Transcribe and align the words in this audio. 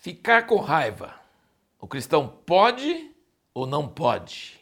Ficar 0.00 0.46
com 0.46 0.60
raiva. 0.60 1.12
O 1.80 1.88
cristão 1.88 2.28
pode 2.46 3.10
ou 3.52 3.66
não 3.66 3.88
pode? 3.88 4.60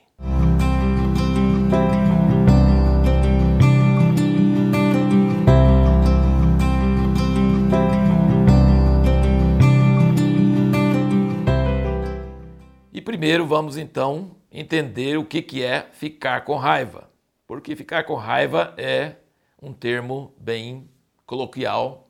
E 12.91 13.03
primeiro 13.03 13.47
vamos 13.47 13.77
então 13.77 14.35
entender 14.51 15.19
o 15.19 15.25
que, 15.27 15.43
que 15.43 15.63
é 15.63 15.83
ficar 15.93 16.47
com 16.47 16.57
raiva. 16.57 17.11
Porque 17.47 17.77
ficar 17.77 18.05
com 18.05 18.15
raiva 18.15 18.73
é 18.79 19.17
um 19.61 19.75
termo 19.75 20.33
bem 20.39 20.89
coloquial 21.27 22.09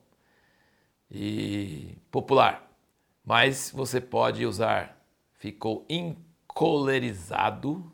e 1.11 1.97
popular. 2.09 2.66
Mas 3.27 3.71
você 3.75 3.99
pode 3.99 4.45
usar 4.45 4.97
ficou 5.33 5.85
encolerizado 5.89 7.91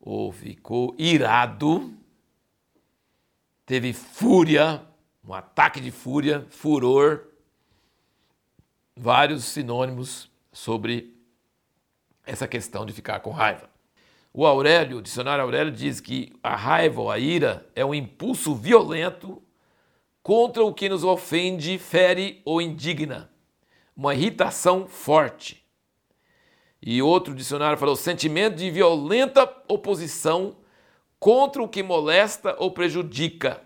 ou 0.00 0.32
ficou 0.32 0.92
irado, 0.98 1.94
teve 3.64 3.92
fúria, 3.92 4.82
um 5.24 5.32
ataque 5.32 5.80
de 5.80 5.92
fúria, 5.92 6.44
furor, 6.50 7.28
vários 8.96 9.44
sinônimos 9.44 10.28
sobre 10.52 11.16
essa 12.26 12.48
questão 12.48 12.84
de 12.84 12.92
ficar 12.92 13.20
com 13.20 13.30
raiva. 13.30 13.70
O 14.34 14.44
Aurélio, 14.44 14.98
o 14.98 15.02
dicionário 15.02 15.44
Aurélio 15.44 15.72
diz 15.72 16.00
que 16.00 16.32
a 16.42 16.56
raiva 16.56 17.00
ou 17.00 17.08
a 17.08 17.20
ira 17.20 17.70
é 17.72 17.84
um 17.84 17.94
impulso 17.94 18.52
violento 18.56 19.40
contra 20.24 20.64
o 20.64 20.74
que 20.74 20.88
nos 20.88 21.04
ofende, 21.04 21.78
fere 21.78 22.42
ou 22.44 22.60
indigna 22.60 23.29
uma 24.00 24.14
irritação 24.14 24.86
forte. 24.88 25.62
E 26.80 27.02
outro 27.02 27.34
dicionário 27.34 27.76
falou 27.76 27.94
sentimento 27.94 28.56
de 28.56 28.70
violenta 28.70 29.46
oposição 29.68 30.56
contra 31.18 31.62
o 31.62 31.68
que 31.68 31.82
molesta 31.82 32.56
ou 32.58 32.70
prejudica. 32.70 33.60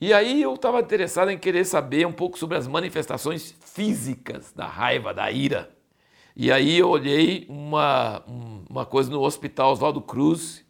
E 0.00 0.12
aí 0.12 0.40
eu 0.40 0.54
estava 0.54 0.78
interessado 0.78 1.32
em 1.32 1.38
querer 1.38 1.64
saber 1.64 2.06
um 2.06 2.12
pouco 2.12 2.38
sobre 2.38 2.56
as 2.56 2.68
manifestações 2.68 3.56
físicas 3.64 4.52
da 4.52 4.68
raiva, 4.68 5.12
da 5.12 5.28
ira. 5.32 5.68
E 6.36 6.52
aí 6.52 6.78
eu 6.78 6.88
olhei 6.88 7.44
uma, 7.48 8.22
uma 8.70 8.86
coisa 8.86 9.10
no 9.10 9.20
Hospital 9.20 9.72
Oswaldo 9.72 10.00
Cruz, 10.00 10.64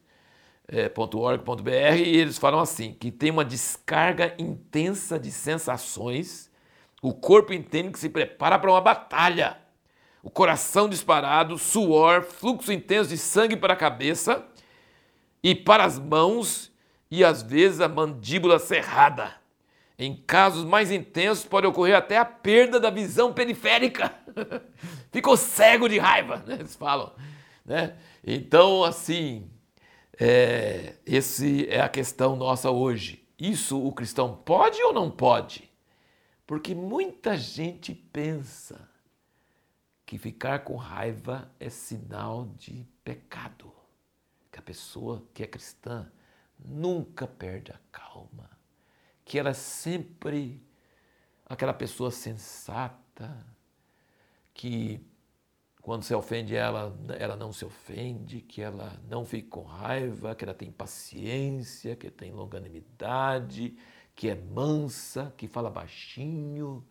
é, 0.66 0.90
.org.br, 0.96 1.70
e 1.98 2.16
eles 2.16 2.38
falam 2.38 2.60
assim, 2.60 2.94
que 2.94 3.12
tem 3.12 3.30
uma 3.30 3.44
descarga 3.44 4.34
intensa 4.38 5.18
de 5.18 5.30
sensações 5.30 6.50
o 7.04 7.12
corpo 7.12 7.52
entende 7.52 7.90
que 7.90 7.98
se 7.98 8.08
prepara 8.08 8.58
para 8.58 8.70
uma 8.70 8.80
batalha. 8.80 9.58
O 10.22 10.30
coração 10.30 10.88
disparado, 10.88 11.58
suor, 11.58 12.22
fluxo 12.22 12.72
intenso 12.72 13.10
de 13.10 13.18
sangue 13.18 13.58
para 13.58 13.74
a 13.74 13.76
cabeça 13.76 14.42
e 15.42 15.54
para 15.54 15.84
as 15.84 15.98
mãos 15.98 16.72
e 17.10 17.22
às 17.22 17.42
vezes 17.42 17.82
a 17.82 17.88
mandíbula 17.88 18.58
cerrada. 18.58 19.34
Em 19.98 20.16
casos 20.16 20.64
mais 20.64 20.90
intensos 20.90 21.44
pode 21.44 21.66
ocorrer 21.66 21.94
até 21.94 22.16
a 22.16 22.24
perda 22.24 22.80
da 22.80 22.88
visão 22.88 23.34
periférica. 23.34 24.10
Ficou 25.12 25.36
cego 25.36 25.90
de 25.90 25.98
raiva, 25.98 26.42
né? 26.46 26.54
eles 26.54 26.74
falam. 26.74 27.12
Né? 27.66 27.96
Então, 28.26 28.82
assim, 28.82 29.50
é, 30.18 30.94
esse 31.04 31.68
é 31.68 31.82
a 31.82 31.88
questão 31.90 32.34
nossa 32.34 32.70
hoje. 32.70 33.22
Isso 33.38 33.78
o 33.78 33.92
cristão 33.92 34.40
pode 34.42 34.82
ou 34.82 34.94
não 34.94 35.10
pode? 35.10 35.73
Porque 36.46 36.74
muita 36.74 37.36
gente 37.36 37.94
pensa 37.94 38.88
que 40.04 40.18
ficar 40.18 40.60
com 40.60 40.76
raiva 40.76 41.50
é 41.58 41.70
sinal 41.70 42.46
de 42.56 42.86
pecado. 43.02 43.72
Que 44.52 44.58
a 44.58 44.62
pessoa 44.62 45.26
que 45.32 45.42
é 45.42 45.46
cristã 45.46 46.10
nunca 46.58 47.26
perde 47.26 47.72
a 47.72 47.80
calma. 47.90 48.50
Que 49.24 49.38
ela 49.38 49.50
é 49.50 49.54
sempre 49.54 50.62
aquela 51.46 51.72
pessoa 51.72 52.10
sensata, 52.10 53.46
que 54.52 55.00
quando 55.80 56.02
se 56.02 56.14
ofende 56.14 56.54
ela, 56.54 56.96
ela 57.18 57.36
não 57.36 57.52
se 57.52 57.64
ofende, 57.64 58.40
que 58.40 58.62
ela 58.62 58.98
não 59.08 59.24
fica 59.24 59.50
com 59.50 59.62
raiva, 59.62 60.34
que 60.34 60.44
ela 60.44 60.54
tem 60.54 60.70
paciência, 60.72 61.96
que 61.96 62.10
tem 62.10 62.32
longanimidade, 62.32 63.76
que 64.14 64.28
é 64.28 64.34
mansa, 64.34 65.32
que 65.36 65.48
fala 65.48 65.70
baixinho, 65.70 66.84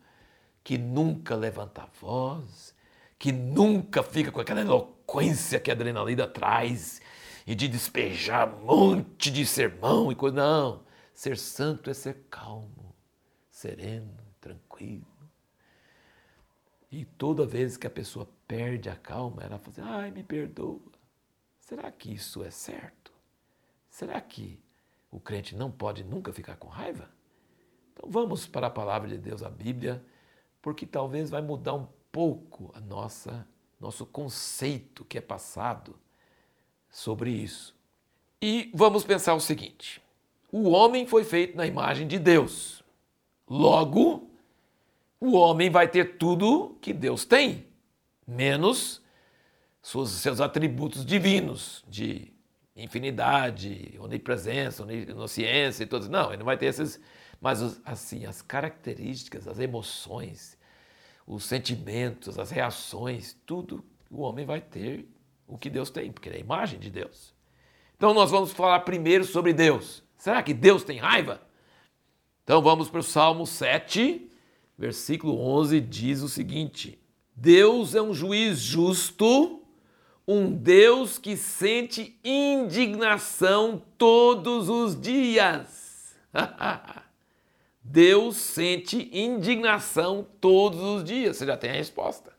que 0.62 0.78
nunca 0.78 1.34
levanta 1.34 1.82
a 1.82 1.86
voz, 2.00 2.74
que 3.18 3.32
nunca 3.32 4.02
fica 4.02 4.30
com 4.30 4.40
aquela 4.40 4.60
eloquência 4.60 5.60
que 5.60 5.70
a 5.70 5.74
adrenalina 5.74 6.26
traz 6.26 7.00
e 7.46 7.54
de 7.54 7.68
despejar 7.68 8.54
um 8.54 8.64
monte 8.64 9.30
de 9.30 9.46
sermão 9.46 10.10
e 10.10 10.14
coisa. 10.14 10.36
Não, 10.36 10.82
ser 11.12 11.36
santo 11.38 11.90
é 11.90 11.94
ser 11.94 12.24
calmo, 12.30 12.94
sereno, 13.50 14.16
tranquilo. 14.40 15.06
E 16.90 17.04
toda 17.04 17.46
vez 17.46 17.76
que 17.76 17.86
a 17.86 17.90
pessoa 17.90 18.28
perde 18.46 18.88
a 18.88 18.96
calma, 18.96 19.42
ela 19.42 19.58
fala 19.58 19.70
assim, 19.70 19.82
ai, 19.82 20.10
me 20.10 20.22
perdoa. 20.22 20.80
Será 21.58 21.90
que 21.90 22.12
isso 22.12 22.44
é 22.44 22.50
certo? 22.50 23.12
Será 23.88 24.20
que 24.20 24.62
o 25.10 25.18
crente 25.18 25.56
não 25.56 25.70
pode 25.70 26.04
nunca 26.04 26.32
ficar 26.32 26.56
com 26.56 26.68
raiva? 26.68 27.13
Então 27.94 28.10
vamos 28.10 28.46
para 28.46 28.66
a 28.66 28.70
palavra 28.70 29.08
de 29.08 29.16
Deus, 29.16 29.42
a 29.42 29.48
Bíblia, 29.48 30.04
porque 30.60 30.84
talvez 30.84 31.30
vai 31.30 31.40
mudar 31.40 31.74
um 31.74 31.86
pouco 32.12 32.70
a 32.74 32.80
nossa 32.80 33.46
nosso 33.80 34.06
conceito 34.06 35.04
que 35.04 35.18
é 35.18 35.20
passado 35.20 35.94
sobre 36.90 37.30
isso. 37.30 37.74
E 38.40 38.70
vamos 38.74 39.04
pensar 39.04 39.34
o 39.34 39.40
seguinte: 39.40 40.02
o 40.50 40.70
homem 40.70 41.06
foi 41.06 41.24
feito 41.24 41.56
na 41.56 41.66
imagem 41.66 42.06
de 42.06 42.18
Deus. 42.18 42.82
Logo, 43.48 44.30
o 45.20 45.32
homem 45.32 45.70
vai 45.70 45.86
ter 45.86 46.16
tudo 46.16 46.76
que 46.80 46.92
Deus 46.92 47.24
tem, 47.24 47.66
menos 48.26 49.02
seus 49.82 50.40
atributos 50.40 51.04
divinos 51.04 51.84
de 51.86 52.32
infinidade, 52.74 53.94
onipresença, 54.00 54.82
onisciência 54.82 55.84
e 55.84 55.86
todos. 55.86 56.08
Não, 56.08 56.28
ele 56.28 56.38
não 56.38 56.46
vai 56.46 56.56
ter 56.56 56.66
esses. 56.66 56.98
Mas 57.44 57.78
assim, 57.84 58.24
as 58.24 58.40
características, 58.40 59.46
as 59.46 59.58
emoções, 59.58 60.56
os 61.26 61.44
sentimentos, 61.44 62.38
as 62.38 62.50
reações, 62.50 63.36
tudo 63.44 63.84
o 64.10 64.22
homem 64.22 64.46
vai 64.46 64.62
ter 64.62 65.06
o 65.46 65.58
que 65.58 65.68
Deus 65.68 65.90
tem, 65.90 66.10
porque 66.10 66.30
ele 66.30 66.36
é 66.36 66.38
a 66.38 66.42
imagem 66.42 66.78
de 66.78 66.88
Deus. 66.88 67.34
Então 67.98 68.14
nós 68.14 68.30
vamos 68.30 68.50
falar 68.50 68.80
primeiro 68.80 69.26
sobre 69.26 69.52
Deus. 69.52 70.02
Será 70.16 70.42
que 70.42 70.54
Deus 70.54 70.84
tem 70.84 70.96
raiva? 70.96 71.42
Então 72.44 72.62
vamos 72.62 72.88
para 72.88 73.00
o 73.00 73.02
Salmo 73.02 73.46
7, 73.46 74.26
versículo 74.78 75.38
11, 75.38 75.82
diz 75.82 76.22
o 76.22 76.30
seguinte: 76.30 76.98
Deus 77.36 77.94
é 77.94 78.00
um 78.00 78.14
juiz 78.14 78.58
justo 78.58 79.60
um 80.26 80.50
Deus 80.50 81.18
que 81.18 81.36
sente 81.36 82.18
indignação 82.24 83.82
todos 83.98 84.70
os 84.70 84.98
dias. 84.98 86.16
Deus 87.84 88.36
sente 88.36 89.10
indignação 89.12 90.26
todos 90.40 90.80
os 90.80 91.04
dias. 91.04 91.36
Você 91.36 91.44
já 91.44 91.54
tem 91.54 91.68
a 91.68 91.74
resposta. 91.74 92.32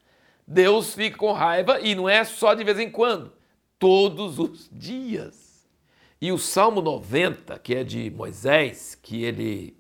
Deus 0.48 0.96
fica 0.96 1.18
com 1.18 1.32
raiva 1.32 1.80
e 1.80 1.94
não 1.94 2.10
é 2.10 2.24
só 2.24 2.56
de 2.56 2.64
vez 2.64 2.80
em 2.80 2.90
quando, 2.90 3.32
todos 3.78 4.40
os 4.40 4.68
dias. 4.72 5.68
E 6.20 6.32
o 6.32 6.38
Salmo 6.40 6.82
90, 6.82 7.60
que 7.60 7.76
é 7.76 7.84
de 7.84 8.10
Moisés, 8.10 8.96
que 8.96 9.24
ele 9.24 9.78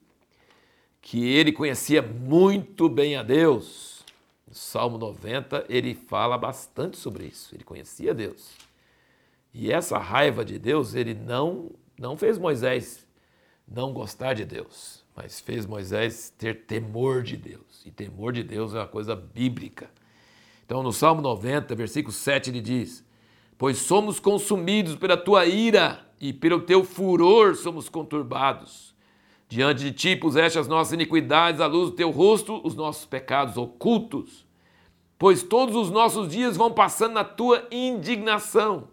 que 1.01 1.23
ele 1.23 1.51
conhecia 1.51 2.01
muito 2.01 2.89
bem 2.89 3.15
a 3.15 3.21
Deus, 3.21 4.03
Salmo 4.51 4.97
90, 4.97 5.65
ele 5.69 5.93
fala 5.93 6.35
bastante 6.35 6.97
sobre 6.97 7.25
isso. 7.25 7.53
Ele 7.53 7.63
conhecia 7.63 8.11
Deus. 8.11 8.53
E 9.53 9.71
essa 9.71 9.99
raiva 9.99 10.43
de 10.43 10.57
Deus, 10.57 10.95
ele 10.95 11.13
não, 11.13 11.71
não 11.97 12.17
fez 12.17 12.39
Moisés 12.39 13.05
não 13.67 13.93
gostar 13.93 14.33
de 14.33 14.45
Deus, 14.45 15.04
mas 15.15 15.39
fez 15.39 15.65
Moisés 15.65 16.33
ter 16.37 16.65
temor 16.65 17.23
de 17.23 17.37
Deus. 17.37 17.83
E 17.85 17.91
temor 17.91 18.33
de 18.33 18.43
Deus 18.43 18.73
é 18.73 18.79
uma 18.79 18.87
coisa 18.87 19.15
bíblica. 19.15 19.89
Então, 20.65 20.83
no 20.83 20.91
Salmo 20.91 21.21
90, 21.21 21.73
versículo 21.75 22.11
7, 22.11 22.49
ele 22.49 22.61
diz: 22.61 23.03
Pois 23.57 23.77
somos 23.77 24.19
consumidos 24.19 24.95
pela 24.95 25.15
tua 25.15 25.45
ira 25.45 26.05
e 26.19 26.33
pelo 26.33 26.61
teu 26.61 26.83
furor 26.83 27.55
somos 27.55 27.87
conturbados. 27.87 28.93
Diante 29.47 29.83
de 29.83 29.91
ti 29.91 30.15
puseste 30.15 30.57
as 30.57 30.67
nossas 30.67 30.93
iniquidades 30.93 31.61
à 31.61 31.67
luz 31.67 31.91
do 31.91 31.95
teu 31.95 32.09
rosto, 32.09 32.59
os 32.63 32.75
nossos 32.75 33.05
pecados 33.05 33.57
ocultos 33.57 34.45
pois 35.17 35.43
todos 35.43 35.75
os 35.75 35.89
nossos 35.89 36.29
dias 36.29 36.57
vão 36.57 36.71
passando 36.71 37.13
na 37.13 37.23
tua 37.23 37.67
indignação. 37.71 38.89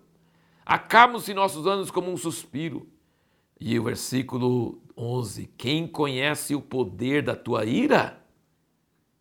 Acabam-se 0.65 1.35
nossos 1.35 1.67
anos 1.67 1.91
como 1.91 2.11
um 2.11 2.17
suspiro. 2.17 2.87
E 3.61 3.79
o 3.79 3.85
versículo 3.85 4.81
11: 4.97 5.47
Quem 5.57 5.87
conhece 5.87 6.55
o 6.55 6.61
poder 6.61 7.23
da 7.23 7.37
tua 7.37 7.65
ira 7.65 8.23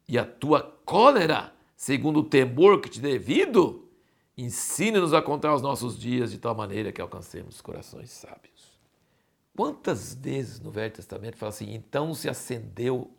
e 0.08 0.18
a 0.18 0.26
tua 0.26 0.62
cólera 0.86 1.54
segundo 1.82 2.20
o 2.20 2.24
temor 2.24 2.80
que 2.80 2.88
te 2.88 3.02
devido, 3.02 3.90
ensina-nos 4.38 5.16
a 5.16 5.22
contar 5.22 5.56
os 5.56 5.64
nossos 5.64 5.98
dias 5.98 6.30
de 6.30 6.38
tal 6.38 6.54
maneira 6.54 6.92
que 6.92 7.02
alcancemos 7.02 7.60
corações 7.60 8.12
sábios. 8.12 8.80
Quantas 9.58 10.14
vezes 10.14 10.60
no 10.60 10.70
Velho 10.70 10.94
Testamento 10.94 11.38
fala 11.38 11.50
assim, 11.50 11.74
então 11.74 12.14
se 12.14 12.30
acendeu 12.30 13.10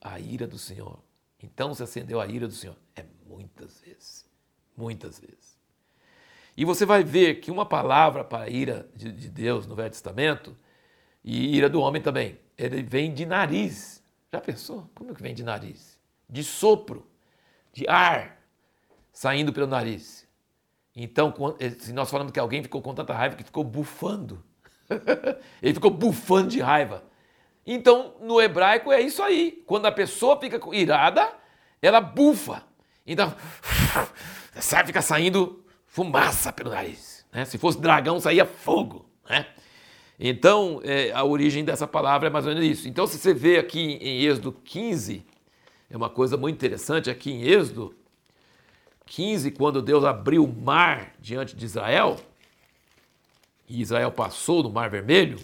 a 0.00 0.18
ira 0.18 0.46
do 0.46 0.56
Senhor. 0.56 0.98
Então 1.42 1.74
se 1.74 1.82
acendeu 1.82 2.18
a 2.18 2.26
ira 2.26 2.48
do 2.48 2.54
Senhor. 2.54 2.76
É 2.96 3.04
muitas 3.28 3.82
vezes. 3.82 4.26
Muitas 4.74 5.20
vezes. 5.20 5.58
E 6.56 6.64
você 6.64 6.86
vai 6.86 7.04
ver 7.04 7.40
que 7.40 7.50
uma 7.50 7.66
palavra 7.66 8.24
para 8.24 8.44
a 8.44 8.48
ira 8.48 8.88
de, 8.96 9.12
de 9.12 9.28
Deus 9.28 9.66
no 9.66 9.74
Velho 9.74 9.90
Testamento, 9.90 10.56
e 11.24 11.56
ira 11.56 11.68
do 11.68 11.80
homem 11.80 12.00
também, 12.00 12.38
ele 12.56 12.82
vem 12.82 13.12
de 13.12 13.26
nariz. 13.26 14.02
Já 14.32 14.40
pensou? 14.40 14.88
Como 14.94 15.10
é 15.10 15.14
que 15.14 15.22
vem 15.22 15.34
de 15.34 15.42
nariz? 15.42 15.98
De 16.28 16.44
sopro, 16.44 17.06
de 17.72 17.88
ar 17.88 18.38
saindo 19.12 19.52
pelo 19.52 19.66
nariz. 19.66 20.26
Então, 20.94 21.32
eh, 21.58 21.70
se 21.70 21.92
nós 21.92 22.10
falamos 22.10 22.32
que 22.32 22.40
alguém 22.40 22.62
ficou 22.62 22.82
com 22.82 22.94
tanta 22.94 23.12
raiva 23.12 23.36
que 23.36 23.44
ficou 23.44 23.64
bufando, 23.64 24.44
ele 25.62 25.74
ficou 25.74 25.90
bufando 25.90 26.48
de 26.48 26.60
raiva. 26.60 27.04
Então, 27.66 28.14
no 28.20 28.40
hebraico 28.40 28.90
é 28.90 29.00
isso 29.00 29.22
aí. 29.22 29.62
Quando 29.66 29.86
a 29.86 29.92
pessoa 29.92 30.40
fica 30.40 30.60
irada, 30.74 31.32
ela 31.80 32.00
bufa. 32.00 32.64
Então, 33.06 33.34
sabe, 34.60 34.88
fica 34.88 35.02
saindo 35.02 35.64
fumaça 35.86 36.52
pelo 36.52 36.70
nariz. 36.70 37.26
Né? 37.32 37.44
Se 37.44 37.58
fosse 37.58 37.80
dragão, 37.80 38.20
saía 38.20 38.44
fogo. 38.44 39.08
Né? 39.28 39.46
Então, 40.22 40.82
é, 40.84 41.10
a 41.12 41.24
origem 41.24 41.64
dessa 41.64 41.86
palavra 41.86 42.28
é 42.28 42.30
mais 42.30 42.46
ou 42.46 42.52
menos 42.52 42.68
isso. 42.68 42.86
Então, 42.86 43.06
se 43.06 43.16
você 43.16 43.32
vê 43.32 43.56
aqui 43.56 43.80
em 44.02 44.22
Êxodo 44.22 44.52
15, 44.52 45.24
é 45.88 45.96
uma 45.96 46.10
coisa 46.10 46.36
muito 46.36 46.56
interessante. 46.56 47.08
Aqui 47.08 47.30
em 47.30 47.42
Êxodo 47.42 47.94
15, 49.06 49.50
quando 49.52 49.80
Deus 49.80 50.04
abriu 50.04 50.44
o 50.44 50.54
mar 50.54 51.14
diante 51.18 51.56
de 51.56 51.64
Israel, 51.64 52.20
e 53.66 53.80
Israel 53.80 54.12
passou 54.12 54.62
no 54.62 54.70
Mar 54.70 54.90
Vermelho, 54.90 55.38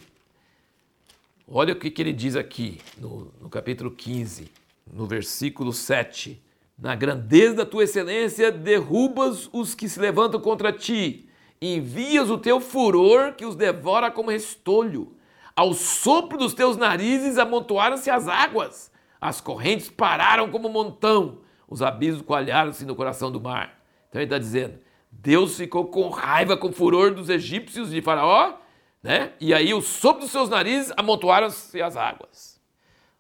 olha 1.49 1.73
o 1.73 1.77
que, 1.77 1.91
que 1.91 2.03
ele 2.03 2.13
diz 2.13 2.37
aqui 2.37 2.79
no, 2.99 3.33
no 3.41 3.49
capítulo 3.49 3.91
15, 3.91 4.53
no 4.93 5.07
versículo 5.07 5.73
7. 5.73 6.43
Na 6.79 6.95
grandeza 6.95 7.55
da 7.55 7.65
tua 7.65 7.85
excelência, 7.85 8.53
derrubas 8.53 9.49
os 9.55 9.75
que 9.75 9.89
se 9.89 9.99
levantam 9.99 10.39
contra 10.39 10.71
ti, 10.71 11.27
envias 11.61 12.31
o 12.31 12.39
teu 12.39 12.61
furor 12.61 13.33
que 13.33 13.45
os 13.45 13.57
devora 13.57 14.11
como 14.11 14.31
restolho. 14.31 15.17
Ao 15.55 15.73
sopro 15.73 16.37
dos 16.37 16.53
teus 16.53 16.77
narizes 16.77 17.39
amontoaram-se 17.39 18.11
as 18.11 18.29
águas, 18.29 18.93
as 19.21 19.41
correntes 19.41 19.89
pararam 19.89 20.51
como 20.51 20.69
montão, 20.69 21.39
os 21.69 21.83
abismos 21.83 22.23
coalharam-se 22.23 22.85
no 22.85 22.95
coração 22.95 23.33
do 23.33 23.41
mar. 23.41 23.81
Então 24.09 24.21
ele 24.21 24.27
está 24.27 24.39
dizendo: 24.39 24.79
Deus 25.11 25.57
ficou 25.57 25.87
com 25.87 26.09
raiva, 26.11 26.57
com 26.57 26.73
furor 26.73 27.15
dos 27.15 27.31
egípcios 27.31 27.91
de 27.91 28.03
Faraó, 28.03 28.55
né? 29.03 29.33
E 29.41 29.55
aí 29.55 29.73
o 29.73 29.81
sopro 29.81 30.23
dos 30.23 30.31
seus 30.31 30.51
narizes 30.51 30.93
amontoaram-se 30.97 31.81
as 31.81 31.97
águas. 31.97 32.61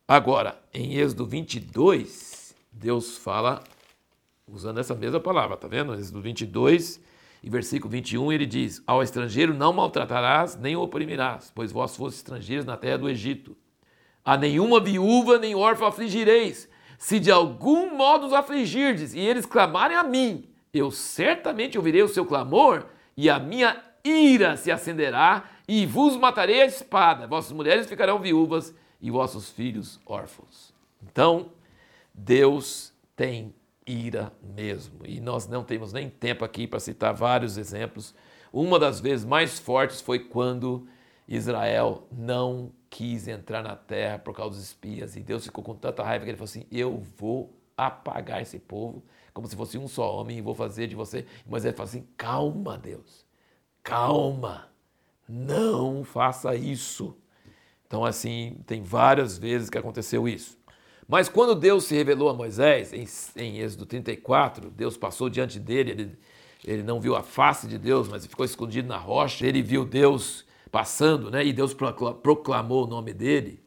Agora, 0.06 0.61
em 0.73 0.94
Êxodo 0.94 1.27
22, 1.27 2.55
Deus 2.71 3.17
fala 3.17 3.65
usando 4.47 4.79
essa 4.79 4.94
mesma 4.94 5.19
palavra, 5.19 5.56
tá 5.56 5.67
vendo? 5.67 5.94
Êxodo 5.94 6.21
22 6.21 7.00
e 7.43 7.50
versículo 7.50 7.91
21, 7.91 8.33
ele 8.33 8.47
diz: 8.47 8.83
Ao 8.87 9.03
estrangeiro 9.03 9.55
não 9.55 9.73
maltratarás, 9.73 10.56
nem 10.56 10.77
o 10.77 10.83
oprimirás, 10.83 11.53
pois 11.55 11.73
vós 11.73 11.97
fostes 11.97 12.21
estrangeiros 12.21 12.65
na 12.65 12.77
terra 12.77 12.99
do 12.99 13.09
Egito. 13.09 13.56
A 14.25 14.37
nenhuma 14.37 14.81
viúva 14.81 15.38
nem 15.38 15.55
órfã 15.55 15.88
afligireis. 15.88 16.69
Se 16.99 17.21
de 17.21 17.31
algum 17.31 17.94
modo 17.94 18.27
os 18.27 18.33
afligirdes 18.33 19.15
e 19.15 19.21
eles 19.21 19.47
clamarem 19.47 19.97
a 19.97 20.03
mim, 20.03 20.49
eu 20.73 20.91
certamente 20.91 21.77
ouvirei 21.79 22.03
o 22.03 22.09
seu 22.09 22.25
clamor 22.25 22.87
e 23.17 23.31
a 23.31 23.38
minha 23.38 23.83
ira 24.03 24.56
se 24.56 24.71
acenderá 24.71 25.44
e 25.69 25.85
vos 25.87 26.17
matarei 26.17 26.62
a 26.62 26.67
espada. 26.67 27.27
Vossas 27.27 27.53
mulheres 27.53 27.87
ficarão 27.87 28.19
viúvas 28.19 28.75
e 29.00 29.11
vossos 29.11 29.50
filhos 29.50 30.00
órfãos. 30.06 30.73
Então, 31.03 31.50
Deus 32.15 32.93
tem 33.15 33.55
ira 33.87 34.33
mesmo. 34.43 35.00
E 35.05 35.21
nós 35.21 35.47
não 35.47 35.62
temos 35.65 35.93
nem 35.93 36.11
tempo 36.11 36.44
aqui 36.44 36.67
para 36.67 36.81
citar 36.81 37.15
vários 37.15 37.56
exemplos. 37.56 38.15
Uma 38.53 38.79
das 38.79 39.00
vezes 39.00 39.25
mais 39.25 39.59
fortes 39.59 40.00
foi 40.00 40.19
quando 40.19 40.87
Israel 41.29 42.06
não 42.11 42.73
quis 42.91 43.29
entrar 43.29 43.62
na 43.62 43.77
terra 43.77 44.19
por 44.19 44.35
causa 44.35 44.56
dos 44.56 44.65
espias. 44.65 45.17
E 45.17 45.21
Deus 45.21 45.44
ficou 45.44 45.62
com 45.62 45.75
tanta 45.75 46.03
raiva 46.03 46.25
que 46.25 46.31
ele 46.31 46.38
falou 46.38 46.49
assim: 46.49 46.67
Eu 46.71 46.99
vou 47.17 47.53
apagar 47.77 48.43
esse 48.43 48.59
povo 48.59 49.03
como 49.37 49.47
se 49.47 49.55
fosse 49.55 49.77
um 49.77 49.87
só 49.87 50.19
homem 50.19 50.38
e 50.38 50.41
vou 50.41 50.55
fazer 50.55 50.87
de 50.87 50.94
você. 50.94 51.27
Mas 51.47 51.62
ele 51.67 51.77
fala 51.77 51.87
assim: 51.87 52.06
calma, 52.17 52.79
Deus, 52.79 53.27
calma, 53.83 54.71
não 55.29 56.03
faça 56.05 56.56
isso. 56.56 57.15
Então, 57.87 58.03
assim, 58.03 58.59
tem 58.67 58.83
várias 58.83 59.37
vezes 59.37 59.69
que 59.69 59.77
aconteceu 59.77 60.27
isso. 60.27 60.59
Mas 61.08 61.29
quando 61.29 61.55
Deus 61.55 61.85
se 61.85 61.94
revelou 61.94 62.29
a 62.29 62.35
Moisés, 62.35 62.93
em, 62.93 63.06
em 63.37 63.58
Êxodo 63.58 63.87
34, 63.87 64.70
Deus 64.70 64.97
passou 64.97 65.29
diante 65.29 65.61
dele, 65.61 65.91
ele, 65.93 66.19
ele 66.64 66.82
não 66.82 67.00
viu 67.00 67.14
a 67.14 67.23
face 67.23 67.69
de 67.69 67.79
Deus, 67.79 68.08
mas 68.08 68.26
ficou 68.26 68.44
escondido 68.44 68.88
na 68.88 68.99
rocha, 68.99 69.47
ele 69.47 69.62
viu 69.62 69.85
Deus 69.85 70.44
passando, 70.70 71.31
né? 71.31 71.44
E 71.44 71.53
Deus 71.53 71.73
proclamou 71.75 72.85
o 72.85 72.87
nome 72.88 73.12
dele. 73.12 73.62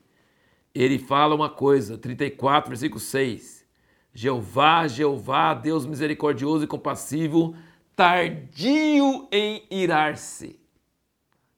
Ele 0.75 0.99
fala 0.99 1.33
uma 1.33 1.49
coisa, 1.49 1.97
34, 1.97 2.69
versículo 2.69 2.99
6. 2.99 3.65
Jeová, 4.13 4.87
Jeová, 4.87 5.53
Deus 5.53 5.85
misericordioso 5.85 6.65
e 6.65 6.67
compassivo, 6.67 7.55
tardio 7.95 9.27
em 9.31 9.63
irar-se. 9.71 10.59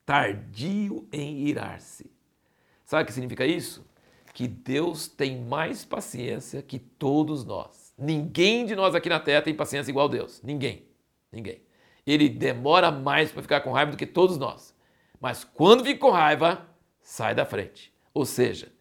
Tardio 0.05 1.07
em 1.11 1.47
irar-se. 1.47 2.11
Sabe 2.83 3.03
o 3.03 3.05
que 3.05 3.13
significa 3.13 3.45
isso? 3.45 3.83
Que 4.33 4.47
Deus 4.47 5.07
tem 5.07 5.41
mais 5.41 5.83
paciência 5.83 6.61
que 6.61 6.79
todos 6.79 7.43
nós. 7.45 7.93
Ninguém 7.97 8.65
de 8.65 8.75
nós 8.75 8.95
aqui 8.95 9.09
na 9.09 9.19
Terra 9.19 9.41
tem 9.41 9.53
paciência 9.53 9.91
igual 9.91 10.07
a 10.07 10.11
Deus. 10.11 10.41
Ninguém. 10.41 10.85
Ninguém. 11.31 11.61
Ele 12.05 12.29
demora 12.29 12.91
mais 12.91 13.31
para 13.31 13.41
ficar 13.41 13.61
com 13.61 13.71
raiva 13.71 13.91
do 13.91 13.97
que 13.97 14.05
todos 14.05 14.37
nós. 14.37 14.73
Mas 15.19 15.43
quando 15.43 15.83
fica 15.83 15.99
com 15.99 16.09
raiva, 16.09 16.67
sai 17.01 17.35
da 17.35 17.45
frente. 17.45 17.93
Ou 18.13 18.25
seja, 18.25 18.71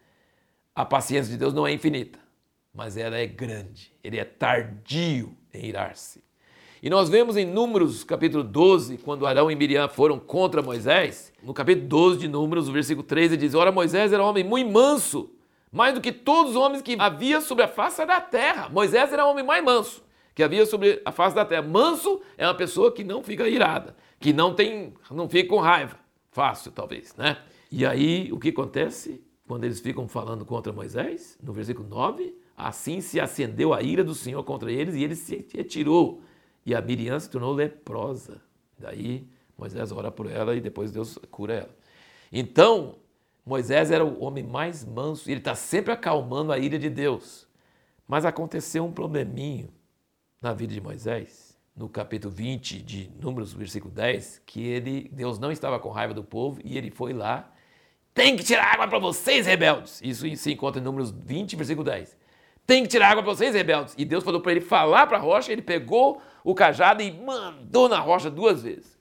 a 0.73 0.83
paciência 0.83 1.31
de 1.31 1.37
Deus 1.37 1.53
não 1.53 1.67
é 1.67 1.71
infinita 1.71 2.21
mas 2.73 2.95
ela 2.95 3.17
é 3.17 3.27
grande, 3.27 3.93
ele 4.03 4.17
é 4.17 4.23
tardio 4.23 5.35
em 5.53 5.65
irar-se. 5.65 6.23
E 6.81 6.89
nós 6.89 7.09
vemos 7.09 7.37
em 7.37 7.45
Números 7.45 8.03
capítulo 8.03 8.43
12, 8.43 8.97
quando 8.97 9.27
Arão 9.27 9.51
e 9.51 9.55
Miriam 9.55 9.87
foram 9.87 10.17
contra 10.17 10.61
Moisés, 10.61 11.31
no 11.43 11.53
capítulo 11.53 11.87
12 11.87 12.19
de 12.19 12.27
Números, 12.27 12.69
o 12.69 12.71
versículo 12.71 13.05
13 13.05 13.37
diz: 13.37 13.53
Ora, 13.53 13.71
Moisés 13.71 14.11
era 14.11 14.23
um 14.23 14.25
homem 14.25 14.43
muito 14.43 14.71
manso, 14.71 15.29
mais 15.71 15.93
do 15.93 16.01
que 16.01 16.11
todos 16.11 16.51
os 16.51 16.57
homens 16.57 16.81
que 16.81 16.95
havia 16.99 17.39
sobre 17.41 17.63
a 17.63 17.67
face 17.67 18.05
da 18.05 18.19
terra. 18.19 18.69
Moisés 18.69 19.11
era 19.11 19.25
o 19.25 19.29
homem 19.29 19.45
mais 19.45 19.63
manso 19.63 20.03
que 20.33 20.43
havia 20.43 20.65
sobre 20.65 21.01
a 21.03 21.11
face 21.11 21.35
da 21.35 21.45
terra. 21.45 21.61
Manso 21.61 22.21
é 22.37 22.47
uma 22.47 22.55
pessoa 22.55 22.91
que 22.91 23.03
não 23.03 23.21
fica 23.21 23.47
irada, 23.47 23.95
que 24.19 24.31
não 24.31 24.53
tem, 24.53 24.93
não 25.09 25.29
fica 25.29 25.49
com 25.49 25.59
raiva. 25.59 25.97
Fácil, 26.31 26.71
talvez, 26.71 27.15
né? 27.15 27.37
E 27.69 27.85
aí, 27.85 28.31
o 28.31 28.39
que 28.39 28.49
acontece 28.49 29.21
quando 29.47 29.65
eles 29.65 29.81
ficam 29.81 30.07
falando 30.07 30.45
contra 30.45 30.71
Moisés? 30.71 31.37
No 31.43 31.51
versículo 31.51 31.87
9, 31.89 32.33
Assim 32.61 33.01
se 33.01 33.19
acendeu 33.19 33.73
a 33.73 33.81
ira 33.81 34.03
do 34.03 34.13
Senhor 34.13 34.43
contra 34.43 34.71
eles 34.71 34.93
e 34.93 35.03
ele 35.03 35.15
se 35.15 35.47
retirou. 35.51 36.21
E 36.63 36.75
a 36.75 36.81
Miriam 36.81 37.19
se 37.19 37.27
tornou 37.27 37.53
leprosa. 37.53 38.39
Daí 38.77 39.27
Moisés 39.57 39.91
ora 39.91 40.11
por 40.11 40.29
ela 40.29 40.55
e 40.55 40.61
depois 40.61 40.91
Deus 40.91 41.17
cura 41.31 41.53
ela. 41.53 41.75
Então, 42.31 42.97
Moisés 43.45 43.89
era 43.91 44.05
o 44.05 44.23
homem 44.23 44.43
mais 44.43 44.85
manso 44.85 45.29
e 45.29 45.33
ele 45.33 45.39
está 45.39 45.55
sempre 45.55 45.91
acalmando 45.91 46.51
a 46.51 46.59
ira 46.59 46.77
de 46.77 46.89
Deus. 46.89 47.47
Mas 48.07 48.25
aconteceu 48.25 48.85
um 48.85 48.91
probleminho 48.91 49.69
na 50.41 50.53
vida 50.53 50.73
de 50.73 50.81
Moisés, 50.81 51.57
no 51.75 51.87
capítulo 51.87 52.33
20 52.33 52.81
de 52.81 53.11
Números, 53.19 53.53
versículo 53.53 53.93
10, 53.93 54.41
que 54.45 54.61
ele, 54.65 55.09
Deus 55.11 55.39
não 55.39 55.51
estava 55.51 55.79
com 55.79 55.89
raiva 55.89 56.13
do 56.13 56.23
povo 56.23 56.59
e 56.63 56.77
ele 56.77 56.91
foi 56.91 57.13
lá. 57.13 57.51
Tem 58.13 58.35
que 58.35 58.43
tirar 58.43 58.73
água 58.73 58.87
para 58.87 58.99
vocês, 58.99 59.47
rebeldes. 59.47 60.01
Isso 60.03 60.27
se 60.35 60.51
encontra 60.51 60.81
em 60.81 60.83
Números 60.83 61.11
20, 61.11 61.55
versículo 61.55 61.85
10. 61.85 62.17
Tem 62.67 62.83
que 62.83 62.89
tirar 62.89 63.11
água 63.11 63.23
para 63.23 63.33
vocês, 63.33 63.55
rebeldes. 63.55 63.95
E 63.97 64.05
Deus 64.05 64.23
falou 64.23 64.41
para 64.41 64.51
ele 64.51 64.61
falar 64.61 65.07
para 65.07 65.17
a 65.17 65.21
rocha, 65.21 65.51
ele 65.51 65.61
pegou 65.61 66.21
o 66.43 66.53
cajado 66.53 67.01
e 67.01 67.11
mandou 67.11 67.89
na 67.89 67.99
rocha 67.99 68.29
duas 68.29 68.61
vezes. 68.63 68.99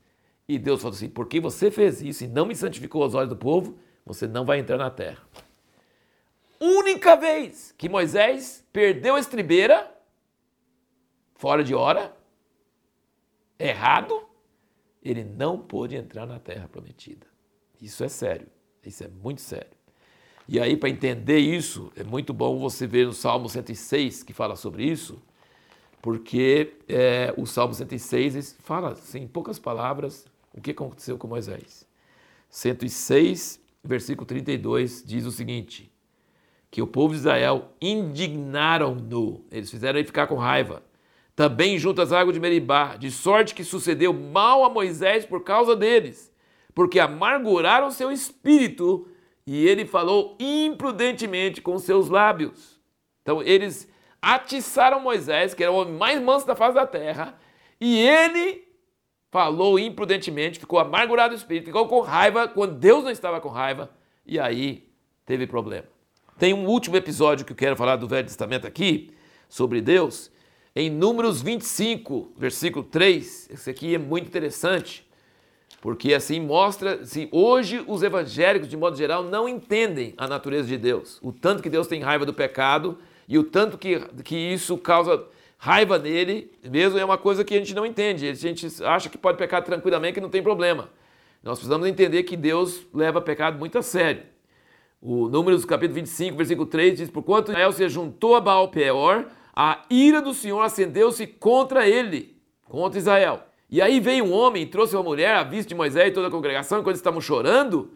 E 0.48 0.58
Deus 0.58 0.80
falou 0.80 0.94
assim: 0.94 1.08
porque 1.08 1.40
você 1.40 1.70
fez 1.70 2.00
isso 2.02 2.24
e 2.24 2.28
não 2.28 2.46
me 2.46 2.54
santificou 2.54 3.02
aos 3.02 3.14
olhos 3.14 3.28
do 3.28 3.36
povo, 3.36 3.78
você 4.04 4.26
não 4.26 4.44
vai 4.44 4.58
entrar 4.58 4.76
na 4.76 4.90
terra. 4.90 5.22
Única 6.60 7.16
vez 7.16 7.74
que 7.78 7.88
Moisés 7.88 8.66
perdeu 8.72 9.16
a 9.16 9.20
estribeira, 9.20 9.90
fora 11.34 11.64
de 11.64 11.74
hora, 11.74 12.14
errado, 13.58 14.28
ele 15.02 15.24
não 15.24 15.58
pôde 15.58 15.96
entrar 15.96 16.26
na 16.26 16.38
terra 16.38 16.68
prometida. 16.68 17.26
Isso 17.80 18.04
é 18.04 18.08
sério. 18.08 18.46
Isso 18.84 19.04
é 19.04 19.08
muito 19.08 19.40
sério. 19.40 19.80
E 20.48 20.58
aí, 20.58 20.76
para 20.76 20.88
entender 20.88 21.38
isso, 21.38 21.92
é 21.96 22.02
muito 22.02 22.32
bom 22.32 22.58
você 22.58 22.86
ver 22.86 23.06
no 23.06 23.12
Salmo 23.12 23.48
106, 23.48 24.22
que 24.22 24.32
fala 24.32 24.56
sobre 24.56 24.84
isso, 24.84 25.22
porque 26.02 26.74
é, 26.88 27.32
o 27.36 27.46
Salmo 27.46 27.72
106 27.72 28.56
fala, 28.58 28.92
assim, 28.92 29.20
em 29.20 29.28
poucas 29.28 29.58
palavras, 29.58 30.26
o 30.52 30.60
que 30.60 30.72
aconteceu 30.72 31.16
com 31.16 31.28
Moisés. 31.28 31.86
106, 32.48 33.60
versículo 33.82 34.26
32, 34.26 35.02
diz 35.04 35.26
o 35.26 35.30
seguinte: 35.30 35.92
que 36.70 36.80
o 36.80 36.86
povo 36.86 37.12
de 37.12 37.20
Israel 37.20 37.72
indignaram-no, 37.80 39.44
eles 39.50 39.70
fizeram 39.70 39.98
ele 39.98 40.06
ficar 40.06 40.26
com 40.26 40.36
raiva. 40.36 40.82
Também 41.34 41.78
junto 41.78 42.00
às 42.00 42.12
águas 42.12 42.34
de 42.34 42.40
Meribá, 42.40 42.96
de 42.96 43.10
sorte 43.10 43.54
que 43.54 43.64
sucedeu 43.64 44.12
mal 44.12 44.64
a 44.64 44.70
Moisés 44.70 45.24
por 45.24 45.42
causa 45.42 45.74
deles, 45.74 46.32
porque 46.74 47.00
amarguraram 47.00 47.90
seu 47.90 48.12
espírito 48.12 49.08
e 49.46 49.66
ele 49.66 49.84
falou 49.84 50.36
imprudentemente 50.38 51.60
com 51.60 51.78
seus 51.78 52.08
lábios. 52.08 52.78
Então 53.22 53.42
eles 53.42 53.88
atiçaram 54.22 55.00
Moisés, 55.00 55.54
que 55.54 55.62
era 55.62 55.72
o 55.72 55.76
homem 55.76 55.94
mais 55.94 56.20
manso 56.20 56.46
da 56.46 56.54
face 56.54 56.74
da 56.74 56.86
terra, 56.86 57.38
e 57.80 57.98
ele 57.98 58.69
falou 59.30 59.78
imprudentemente, 59.78 60.58
ficou 60.58 60.78
amargurado 60.78 61.34
o 61.34 61.36
espírito, 61.36 61.66
ficou 61.66 61.86
com 61.86 62.00
raiva 62.00 62.48
quando 62.48 62.74
Deus 62.74 63.04
não 63.04 63.10
estava 63.10 63.40
com 63.40 63.48
raiva, 63.48 63.90
e 64.26 64.38
aí 64.38 64.88
teve 65.24 65.46
problema. 65.46 65.86
Tem 66.38 66.52
um 66.52 66.66
último 66.66 66.96
episódio 66.96 67.44
que 67.44 67.52
eu 67.52 67.56
quero 67.56 67.76
falar 67.76 67.96
do 67.96 68.08
Velho 68.08 68.26
Testamento 68.26 68.66
aqui, 68.66 69.10
sobre 69.48 69.80
Deus, 69.80 70.30
em 70.74 70.88
Números 70.88 71.42
25, 71.42 72.32
versículo 72.36 72.84
3. 72.84 73.50
Esse 73.50 73.68
aqui 73.68 73.94
é 73.94 73.98
muito 73.98 74.26
interessante, 74.26 75.06
porque 75.80 76.14
assim 76.14 76.40
mostra, 76.40 77.00
assim, 77.02 77.28
hoje 77.32 77.84
os 77.86 78.02
evangélicos, 78.02 78.68
de 78.68 78.76
modo 78.76 78.96
geral, 78.96 79.24
não 79.24 79.48
entendem 79.48 80.14
a 80.16 80.26
natureza 80.26 80.68
de 80.68 80.78
Deus, 80.78 81.18
o 81.22 81.32
tanto 81.32 81.62
que 81.62 81.68
Deus 81.68 81.86
tem 81.86 82.00
raiva 82.00 82.24
do 82.24 82.32
pecado 82.32 82.98
e 83.28 83.38
o 83.38 83.44
tanto 83.44 83.76
que, 83.76 83.98
que 84.24 84.36
isso 84.36 84.78
causa 84.78 85.24
raiva 85.62 85.98
nele, 85.98 86.50
mesmo 86.64 86.98
é 86.98 87.04
uma 87.04 87.18
coisa 87.18 87.44
que 87.44 87.54
a 87.54 87.58
gente 87.58 87.74
não 87.74 87.84
entende. 87.84 88.26
A 88.26 88.32
gente 88.32 88.66
acha 88.82 89.10
que 89.10 89.18
pode 89.18 89.36
pecar 89.36 89.62
tranquilamente, 89.62 90.14
que 90.14 90.20
não 90.20 90.30
tem 90.30 90.42
problema. 90.42 90.88
Nós 91.42 91.58
precisamos 91.58 91.86
entender 91.86 92.22
que 92.22 92.34
Deus 92.34 92.86
leva 92.94 93.20
pecado 93.20 93.58
muito 93.58 93.76
a 93.76 93.82
sério. 93.82 94.22
O 95.02 95.28
Números 95.28 95.66
capítulo 95.66 95.96
25, 95.96 96.34
versículo 96.34 96.66
3 96.66 96.96
diz: 96.96 97.10
Porquanto 97.10 97.50
Israel 97.50 97.72
se 97.72 97.86
juntou 97.90 98.36
a 98.36 98.40
Baal 98.40 98.68
Peor, 98.68 99.26
a 99.54 99.82
ira 99.90 100.22
do 100.22 100.32
Senhor 100.32 100.62
acendeu-se 100.62 101.26
contra 101.26 101.86
ele, 101.86 102.40
contra 102.64 102.98
Israel. 102.98 103.42
E 103.68 103.82
aí 103.82 104.00
veio 104.00 104.24
um 104.24 104.32
homem, 104.32 104.66
trouxe 104.66 104.96
uma 104.96 105.02
mulher 105.02 105.34
à 105.34 105.44
vista 105.44 105.68
de 105.68 105.74
Moisés 105.74 106.08
e 106.08 106.12
toda 106.12 106.28
a 106.28 106.30
congregação, 106.30 106.80
enquanto 106.80 106.96
estavam 106.96 107.20
chorando, 107.20 107.92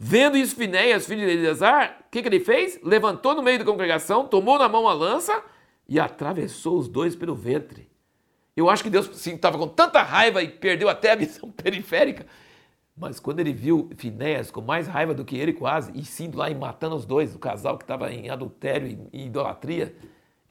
Vendo 0.00 0.36
isso, 0.36 0.54
Finéias, 0.54 1.06
filho 1.06 1.26
de 1.26 1.32
Eleazar, 1.32 1.98
o 2.06 2.10
que, 2.12 2.22
que 2.22 2.28
ele 2.28 2.38
fez? 2.38 2.78
Levantou 2.84 3.34
no 3.34 3.42
meio 3.42 3.58
da 3.58 3.64
congregação, 3.64 4.28
tomou 4.28 4.56
na 4.56 4.68
mão 4.68 4.86
a 4.86 4.92
lança 4.92 5.42
e 5.88 5.98
atravessou 5.98 6.78
os 6.78 6.88
dois 6.88 7.16
pelo 7.16 7.34
ventre. 7.34 7.88
Eu 8.56 8.68
acho 8.68 8.82
que 8.82 8.90
Deus 8.90 9.08
estava 9.26 9.56
com 9.56 9.68
tanta 9.68 10.02
raiva 10.02 10.42
e 10.42 10.48
perdeu 10.48 10.88
até 10.88 11.12
a 11.12 11.16
visão 11.16 11.50
periférica. 11.52 12.26
Mas 12.96 13.20
quando 13.20 13.38
ele 13.38 13.52
viu 13.52 13.88
Finéias 13.96 14.50
com 14.50 14.60
mais 14.60 14.88
raiva 14.88 15.14
do 15.14 15.24
que 15.24 15.36
ele 15.36 15.52
quase, 15.52 15.92
e 15.94 16.04
sim 16.04 16.30
lá 16.34 16.50
e 16.50 16.54
matando 16.54 16.96
os 16.96 17.06
dois, 17.06 17.34
o 17.34 17.38
casal 17.38 17.78
que 17.78 17.84
estava 17.84 18.12
em 18.12 18.28
adultério 18.28 19.08
e 19.12 19.26
idolatria, 19.26 19.94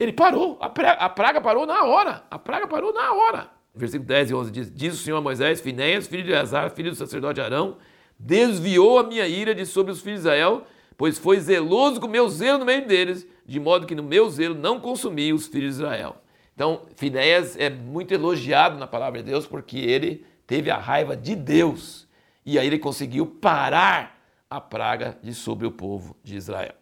ele 0.00 0.12
parou, 0.12 0.56
a 0.60 0.70
praga, 0.70 1.00
a 1.00 1.08
praga, 1.08 1.40
parou 1.40 1.66
na 1.66 1.84
hora, 1.84 2.24
a 2.30 2.38
praga 2.38 2.66
parou 2.66 2.92
na 2.92 3.12
hora. 3.12 3.50
Versículo 3.74 4.08
10 4.08 4.30
e 4.30 4.34
11 4.34 4.50
diz, 4.50 4.72
diz 4.74 4.94
o 4.94 4.96
Senhor 4.96 5.18
a 5.18 5.20
Moisés, 5.20 5.60
Finéias, 5.60 6.06
filho 6.06 6.22
de 6.22 6.30
Eleazar, 6.30 6.70
filho 6.70 6.90
do 6.90 6.96
sacerdote 6.96 7.40
Arão, 7.40 7.76
desviou 8.18 8.98
a 8.98 9.04
minha 9.04 9.26
ira 9.26 9.54
de 9.54 9.66
sobre 9.66 9.92
os 9.92 10.00
filhos 10.00 10.22
de 10.22 10.28
Israel, 10.28 10.64
pois 10.98 11.16
foi 11.16 11.38
zeloso 11.38 12.00
com 12.00 12.08
meu 12.08 12.28
zelo 12.28 12.58
no 12.58 12.66
meio 12.66 12.86
deles, 12.86 13.24
de 13.46 13.58
modo 13.60 13.86
que 13.86 13.94
no 13.94 14.02
meu 14.02 14.28
zelo 14.28 14.54
não 14.54 14.80
consumi 14.80 15.32
os 15.32 15.46
filhos 15.46 15.76
de 15.76 15.82
Israel. 15.82 16.16
Então, 16.54 16.82
Finéias 16.96 17.56
é 17.56 17.70
muito 17.70 18.12
elogiado 18.12 18.76
na 18.76 18.86
palavra 18.86 19.22
de 19.22 19.30
Deus 19.30 19.46
porque 19.46 19.78
ele 19.78 20.26
teve 20.44 20.72
a 20.72 20.76
raiva 20.76 21.16
de 21.16 21.36
Deus 21.36 22.08
e 22.44 22.58
aí 22.58 22.66
ele 22.66 22.80
conseguiu 22.80 23.24
parar 23.24 24.18
a 24.50 24.60
praga 24.60 25.16
de 25.22 25.32
sobre 25.34 25.66
o 25.66 25.70
povo 25.70 26.16
de 26.24 26.36
Israel. 26.36 26.74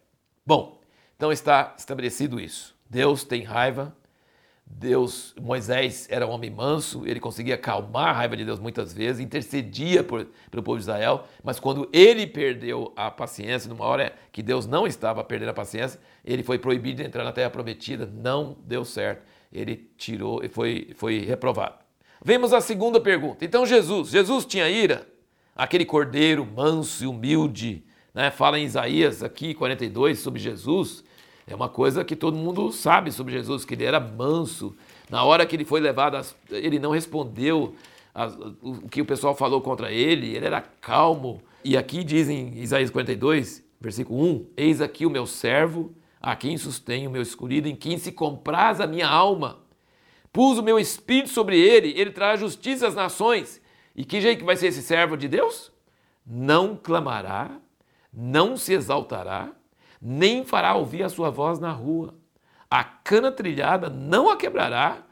Bom, 0.43 0.81
então 1.15 1.31
está 1.31 1.75
estabelecido 1.77 2.39
isso. 2.39 2.75
Deus 2.89 3.23
tem 3.23 3.43
raiva 3.43 3.95
Deus, 4.69 5.33
Moisés 5.41 6.07
era 6.09 6.27
um 6.27 6.29
homem 6.29 6.51
manso, 6.51 7.07
ele 7.07 7.19
conseguia 7.19 7.55
acalmar 7.55 8.09
a 8.09 8.11
raiva 8.11 8.37
de 8.37 8.45
Deus 8.45 8.59
muitas 8.59 8.93
vezes, 8.93 9.19
intercedia 9.19 10.03
por, 10.03 10.27
pelo 10.51 10.61
povo 10.61 10.77
de 10.77 10.83
Israel, 10.83 11.23
mas 11.43 11.59
quando 11.59 11.89
ele 11.91 12.27
perdeu 12.27 12.93
a 12.95 13.09
paciência, 13.09 13.69
numa 13.69 13.85
hora 13.85 14.13
que 14.31 14.43
Deus 14.43 14.67
não 14.67 14.85
estava 14.85 15.23
perdendo 15.23 15.49
a 15.49 15.53
paciência, 15.53 15.99
ele 16.23 16.43
foi 16.43 16.59
proibido 16.59 17.01
de 17.01 17.07
entrar 17.07 17.23
na 17.23 17.31
terra 17.31 17.49
prometida, 17.49 18.05
não 18.05 18.57
deu 18.65 18.85
certo, 18.85 19.23
ele 19.51 19.89
tirou 19.97 20.43
e 20.43 20.49
foi, 20.49 20.91
foi 20.95 21.19
reprovado. 21.19 21.75
Vemos 22.23 22.53
a 22.53 22.61
segunda 22.61 22.99
pergunta. 22.99 23.45
Então 23.45 23.65
Jesus, 23.65 24.09
Jesus 24.09 24.45
tinha 24.45 24.69
ira? 24.69 25.07
Aquele 25.55 25.85
cordeiro 25.85 26.45
manso 26.45 27.03
e 27.03 27.07
humilde, 27.07 27.83
né? 28.13 28.29
fala 28.29 28.59
em 28.59 28.65
Isaías 28.65 29.23
aqui 29.23 29.53
42 29.55 30.19
sobre 30.19 30.39
Jesus, 30.39 31.03
é 31.47 31.55
uma 31.55 31.69
coisa 31.69 32.03
que 32.03 32.15
todo 32.15 32.35
mundo 32.35 32.73
sabe 32.73 33.09
sobre 33.09 33.31
Jesus, 33.31 33.63
que 33.63 33.73
ele 33.73 33.85
era 33.85 34.01
manso. 34.01 34.75
Na 35.09 35.23
hora 35.23 35.45
que 35.45 35.55
ele 35.55 35.63
foi 35.63 35.79
levado, 35.79 36.19
ele 36.51 36.77
não 36.77 36.91
respondeu 36.91 37.73
o 38.61 38.89
que 38.89 39.01
o 39.01 39.05
pessoal 39.05 39.33
falou 39.33 39.61
contra 39.61 39.89
ele, 39.89 40.35
ele 40.35 40.45
era 40.45 40.61
calmo. 40.61 41.41
E 41.63 41.77
aqui 41.77 42.03
diz 42.03 42.27
em 42.27 42.57
Isaías 42.57 42.89
42, 42.89 43.63
versículo 43.79 44.21
1: 44.21 44.47
Eis 44.57 44.81
aqui 44.81 45.05
o 45.05 45.09
meu 45.09 45.25
servo, 45.25 45.95
a 46.21 46.35
quem 46.35 46.57
sustenho 46.57 47.09
o 47.09 47.13
meu 47.13 47.21
escolhido, 47.21 47.69
em 47.69 47.75
quem 47.75 47.97
se 47.97 48.11
compraz 48.11 48.81
a 48.81 48.87
minha 48.87 49.07
alma. 49.07 49.59
Pus 50.33 50.57
o 50.57 50.63
meu 50.63 50.77
espírito 50.77 51.29
sobre 51.29 51.57
ele, 51.57 51.93
ele 51.97 52.11
traz 52.11 52.41
justiça 52.41 52.87
às 52.87 52.95
nações. 52.95 53.61
E 53.95 54.03
que 54.03 54.19
jeito 54.19 54.43
vai 54.43 54.57
ser 54.57 54.67
esse 54.67 54.81
servo 54.81 55.15
de 55.15 55.29
Deus? 55.29 55.71
Não 56.25 56.75
clamará, 56.75 57.57
não 58.13 58.57
se 58.57 58.73
exaltará, 58.73 59.51
nem 60.01 60.43
fará 60.43 60.75
ouvir 60.75 61.03
a 61.03 61.09
sua 61.09 61.29
voz 61.29 61.59
na 61.59 61.71
rua. 61.71 62.13
A 62.69 62.83
cana 62.83 63.31
trilhada 63.31 63.89
não 63.89 64.29
a 64.29 64.37
quebrará, 64.37 65.03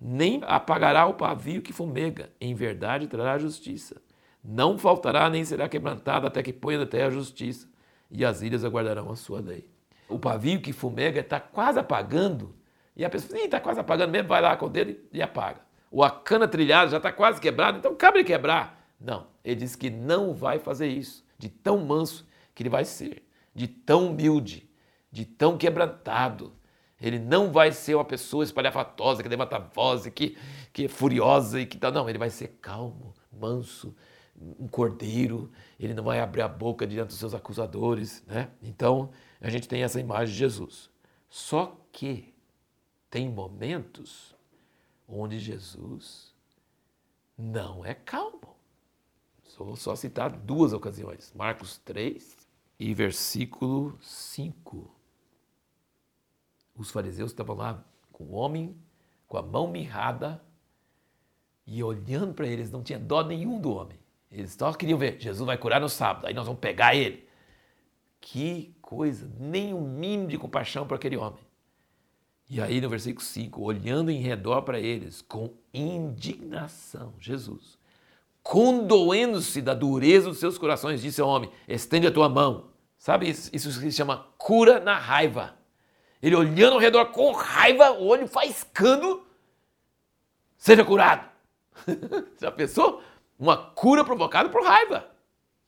nem 0.00 0.40
apagará 0.46 1.06
o 1.06 1.14
pavio 1.14 1.60
que 1.60 1.72
fumega. 1.72 2.30
Em 2.40 2.54
verdade 2.54 3.06
trará 3.06 3.38
justiça. 3.38 4.00
Não 4.42 4.78
faltará 4.78 5.28
nem 5.28 5.44
será 5.44 5.68
quebrantada 5.68 6.26
até 6.26 6.42
que 6.42 6.52
ponha 6.52 6.78
na 6.78 6.86
terra 6.86 7.08
a 7.08 7.10
justiça, 7.10 7.68
e 8.10 8.24
as 8.24 8.42
ilhas 8.42 8.64
aguardarão 8.64 9.10
a 9.10 9.16
sua 9.16 9.40
lei. 9.40 9.68
O 10.08 10.18
pavio 10.18 10.60
que 10.60 10.72
fumega 10.72 11.20
está 11.20 11.38
quase 11.38 11.78
apagando, 11.78 12.54
e 12.96 13.04
a 13.04 13.10
pessoa, 13.10 13.38
está 13.38 13.60
quase 13.60 13.78
apagando 13.78 14.10
mesmo, 14.10 14.28
vai 14.28 14.40
lá 14.40 14.56
com 14.56 14.66
o 14.66 14.70
dedo 14.70 14.96
e 15.12 15.22
apaga. 15.22 15.60
Ou 15.90 16.02
a 16.02 16.10
cana 16.10 16.48
trilhada 16.48 16.90
já 16.90 16.96
está 16.96 17.12
quase 17.12 17.40
quebrada, 17.40 17.78
então 17.78 17.94
cabe 17.94 18.24
quebrar. 18.24 18.80
Não, 18.98 19.26
ele 19.44 19.56
diz 19.56 19.76
que 19.76 19.90
não 19.90 20.32
vai 20.32 20.58
fazer 20.58 20.88
isso, 20.88 21.24
de 21.38 21.48
tão 21.48 21.78
manso 21.78 22.26
que 22.54 22.62
ele 22.62 22.70
vai 22.70 22.84
ser 22.84 23.22
de 23.54 23.66
tão 23.66 24.10
humilde, 24.10 24.68
de 25.10 25.24
tão 25.24 25.56
quebrantado. 25.58 26.52
Ele 27.00 27.18
não 27.18 27.50
vai 27.50 27.72
ser 27.72 27.94
uma 27.94 28.04
pessoa 28.04 28.44
espalhafatosa, 28.44 29.22
que 29.22 29.28
levanta 29.28 29.56
a 29.56 29.60
voz, 29.60 30.06
que, 30.08 30.36
que 30.72 30.84
é 30.84 30.88
furiosa 30.88 31.60
e 31.60 31.66
que 31.66 31.78
tal. 31.78 31.90
Não, 31.90 32.08
ele 32.08 32.18
vai 32.18 32.30
ser 32.30 32.58
calmo, 32.60 33.14
manso, 33.32 33.94
um 34.36 34.68
cordeiro. 34.68 35.50
Ele 35.78 35.94
não 35.94 36.04
vai 36.04 36.20
abrir 36.20 36.42
a 36.42 36.48
boca 36.48 36.86
diante 36.86 37.08
dos 37.08 37.18
seus 37.18 37.34
acusadores. 37.34 38.22
Né? 38.26 38.50
Então, 38.62 39.10
a 39.40 39.48
gente 39.48 39.66
tem 39.66 39.82
essa 39.82 39.98
imagem 39.98 40.32
de 40.32 40.38
Jesus. 40.38 40.90
Só 41.28 41.80
que 41.90 42.34
tem 43.08 43.28
momentos 43.28 44.34
onde 45.08 45.38
Jesus 45.38 46.34
não 47.36 47.84
é 47.84 47.94
calmo. 47.94 48.40
Vou 49.58 49.76
só 49.76 49.94
citar 49.94 50.30
duas 50.30 50.72
ocasiões. 50.72 51.32
Marcos 51.34 51.76
3 51.78 52.39
e 52.80 52.94
versículo 52.94 53.98
5. 54.00 54.90
Os 56.74 56.90
fariseus 56.90 57.30
estavam 57.30 57.54
lá 57.54 57.84
com 58.10 58.24
o 58.24 58.32
homem 58.32 58.74
com 59.28 59.36
a 59.36 59.42
mão 59.42 59.70
mirrada 59.70 60.42
e 61.66 61.84
olhando 61.84 62.32
para 62.32 62.48
eles, 62.48 62.70
não 62.70 62.82
tinha 62.82 62.98
dó 62.98 63.22
nenhum 63.22 63.60
do 63.60 63.70
homem. 63.70 63.96
Eles 64.28 64.56
só 64.58 64.72
queriam 64.72 64.98
ver, 64.98 65.20
Jesus 65.20 65.46
vai 65.46 65.58
curar 65.58 65.80
no 65.80 65.88
sábado, 65.90 66.26
aí 66.26 66.32
nós 66.32 66.46
vamos 66.46 66.60
pegar 66.60 66.96
ele. 66.96 67.28
Que 68.18 68.74
coisa, 68.80 69.30
nem 69.38 69.74
um 69.74 69.86
mínimo 69.86 70.28
de 70.28 70.38
compaixão 70.38 70.86
para 70.86 70.96
aquele 70.96 71.18
homem. 71.18 71.38
E 72.48 72.60
aí 72.60 72.80
no 72.80 72.88
versículo 72.88 73.24
5, 73.24 73.62
olhando 73.62 74.10
em 74.10 74.20
redor 74.20 74.62
para 74.62 74.80
eles 74.80 75.20
com 75.22 75.52
indignação, 75.72 77.12
Jesus, 77.20 77.78
condoendo-se 78.42 79.60
da 79.60 79.74
dureza 79.74 80.30
dos 80.30 80.38
seus 80.38 80.56
corações, 80.56 81.02
disse 81.02 81.20
ao 81.20 81.28
homem: 81.28 81.50
estende 81.68 82.06
a 82.06 82.12
tua 82.12 82.28
mão. 82.28 82.69
Sabe, 83.00 83.30
isso, 83.30 83.48
isso 83.50 83.72
se 83.72 83.90
chama 83.90 84.26
cura 84.36 84.78
na 84.78 84.94
raiva. 84.94 85.54
Ele 86.20 86.36
olhando 86.36 86.74
ao 86.74 86.78
redor 86.78 87.06
com 87.06 87.32
raiva, 87.32 87.92
o 87.92 88.06
olho 88.06 88.28
faiscando, 88.28 89.26
seja 90.58 90.84
curado. 90.84 91.26
Já 92.38 92.52
pensou? 92.52 93.02
Uma 93.38 93.56
cura 93.56 94.04
provocada 94.04 94.50
por 94.50 94.62
raiva. 94.62 95.10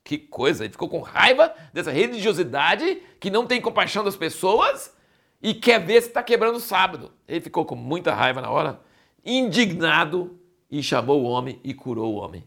Que 0.03 0.19
coisa, 0.19 0.63
ele 0.63 0.73
ficou 0.73 0.87
com 0.87 0.99
raiva 0.99 1.51
dessa 1.73 1.89
religiosidade 1.89 3.01
que 3.19 3.31
não 3.31 3.47
tem 3.47 3.59
compaixão 3.59 4.03
das 4.03 4.15
pessoas 4.15 4.95
e 5.41 5.55
quer 5.55 5.83
ver 5.83 6.03
se 6.03 6.09
está 6.09 6.21
quebrando 6.21 6.57
o 6.57 6.61
sábado. 6.61 7.11
Ele 7.27 7.41
ficou 7.41 7.65
com 7.65 7.75
muita 7.75 8.13
raiva 8.13 8.41
na 8.41 8.51
hora, 8.51 8.79
indignado, 9.25 10.39
e 10.69 10.83
chamou 10.83 11.23
o 11.23 11.25
homem 11.25 11.59
e 11.63 11.73
curou 11.73 12.13
o 12.13 12.17
homem. 12.17 12.43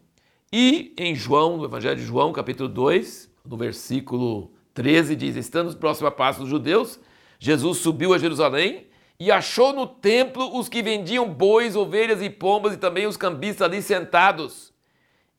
E 0.52 0.94
em 0.96 1.12
João, 1.12 1.56
no 1.56 1.64
Evangelho 1.64 1.96
de 1.96 2.06
João, 2.06 2.32
capítulo 2.32 2.68
2, 2.68 3.28
no 3.44 3.56
versículo 3.56 4.55
13, 4.76 5.16
diz: 5.16 5.36
Estando 5.36 5.74
próximo 5.74 6.06
a 6.06 6.10
Páscoa 6.12 6.44
dos 6.44 6.50
judeus, 6.50 7.00
Jesus 7.40 7.78
subiu 7.78 8.12
a 8.12 8.18
Jerusalém 8.18 8.86
e 9.18 9.32
achou 9.32 9.72
no 9.72 9.86
templo 9.86 10.56
os 10.56 10.68
que 10.68 10.82
vendiam 10.82 11.32
bois, 11.32 11.74
ovelhas 11.74 12.20
e 12.20 12.28
pombas 12.28 12.74
e 12.74 12.76
também 12.76 13.06
os 13.06 13.16
cambistas 13.16 13.62
ali 13.62 13.80
sentados. 13.80 14.74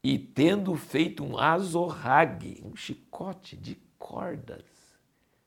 E 0.04 0.18
tendo 0.18 0.76
feito 0.76 1.24
um 1.24 1.38
azorrague, 1.38 2.64
um 2.66 2.76
chicote 2.76 3.56
de 3.56 3.78
cordas, 4.00 4.66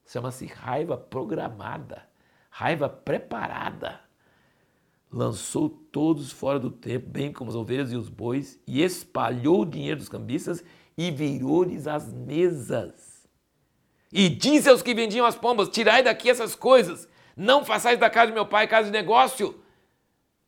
chama-se 0.06 0.46
raiva 0.46 0.96
programada, 0.96 2.04
raiva 2.48 2.88
preparada, 2.88 4.00
lançou 5.10 5.68
todos 5.68 6.30
fora 6.30 6.60
do 6.60 6.70
templo, 6.70 7.10
bem 7.10 7.32
como 7.32 7.50
as 7.50 7.56
ovelhas 7.56 7.90
e 7.90 7.96
os 7.96 8.08
bois, 8.08 8.60
e 8.68 8.82
espalhou 8.82 9.62
o 9.62 9.66
dinheiro 9.66 9.98
dos 9.98 10.08
cambistas 10.08 10.62
e 10.96 11.10
virou-lhes 11.10 11.88
as 11.88 12.12
mesas. 12.12 13.09
E 14.12 14.28
disse 14.28 14.68
aos 14.68 14.82
que 14.82 14.94
vendiam 14.94 15.26
as 15.26 15.36
pombas: 15.36 15.68
Tirai 15.68 16.02
daqui 16.02 16.28
essas 16.28 16.54
coisas, 16.54 17.08
não 17.36 17.64
façais 17.64 17.98
da 17.98 18.10
casa 18.10 18.28
de 18.28 18.32
meu 18.32 18.46
pai 18.46 18.66
casa 18.66 18.86
de 18.86 18.92
negócio. 18.92 19.62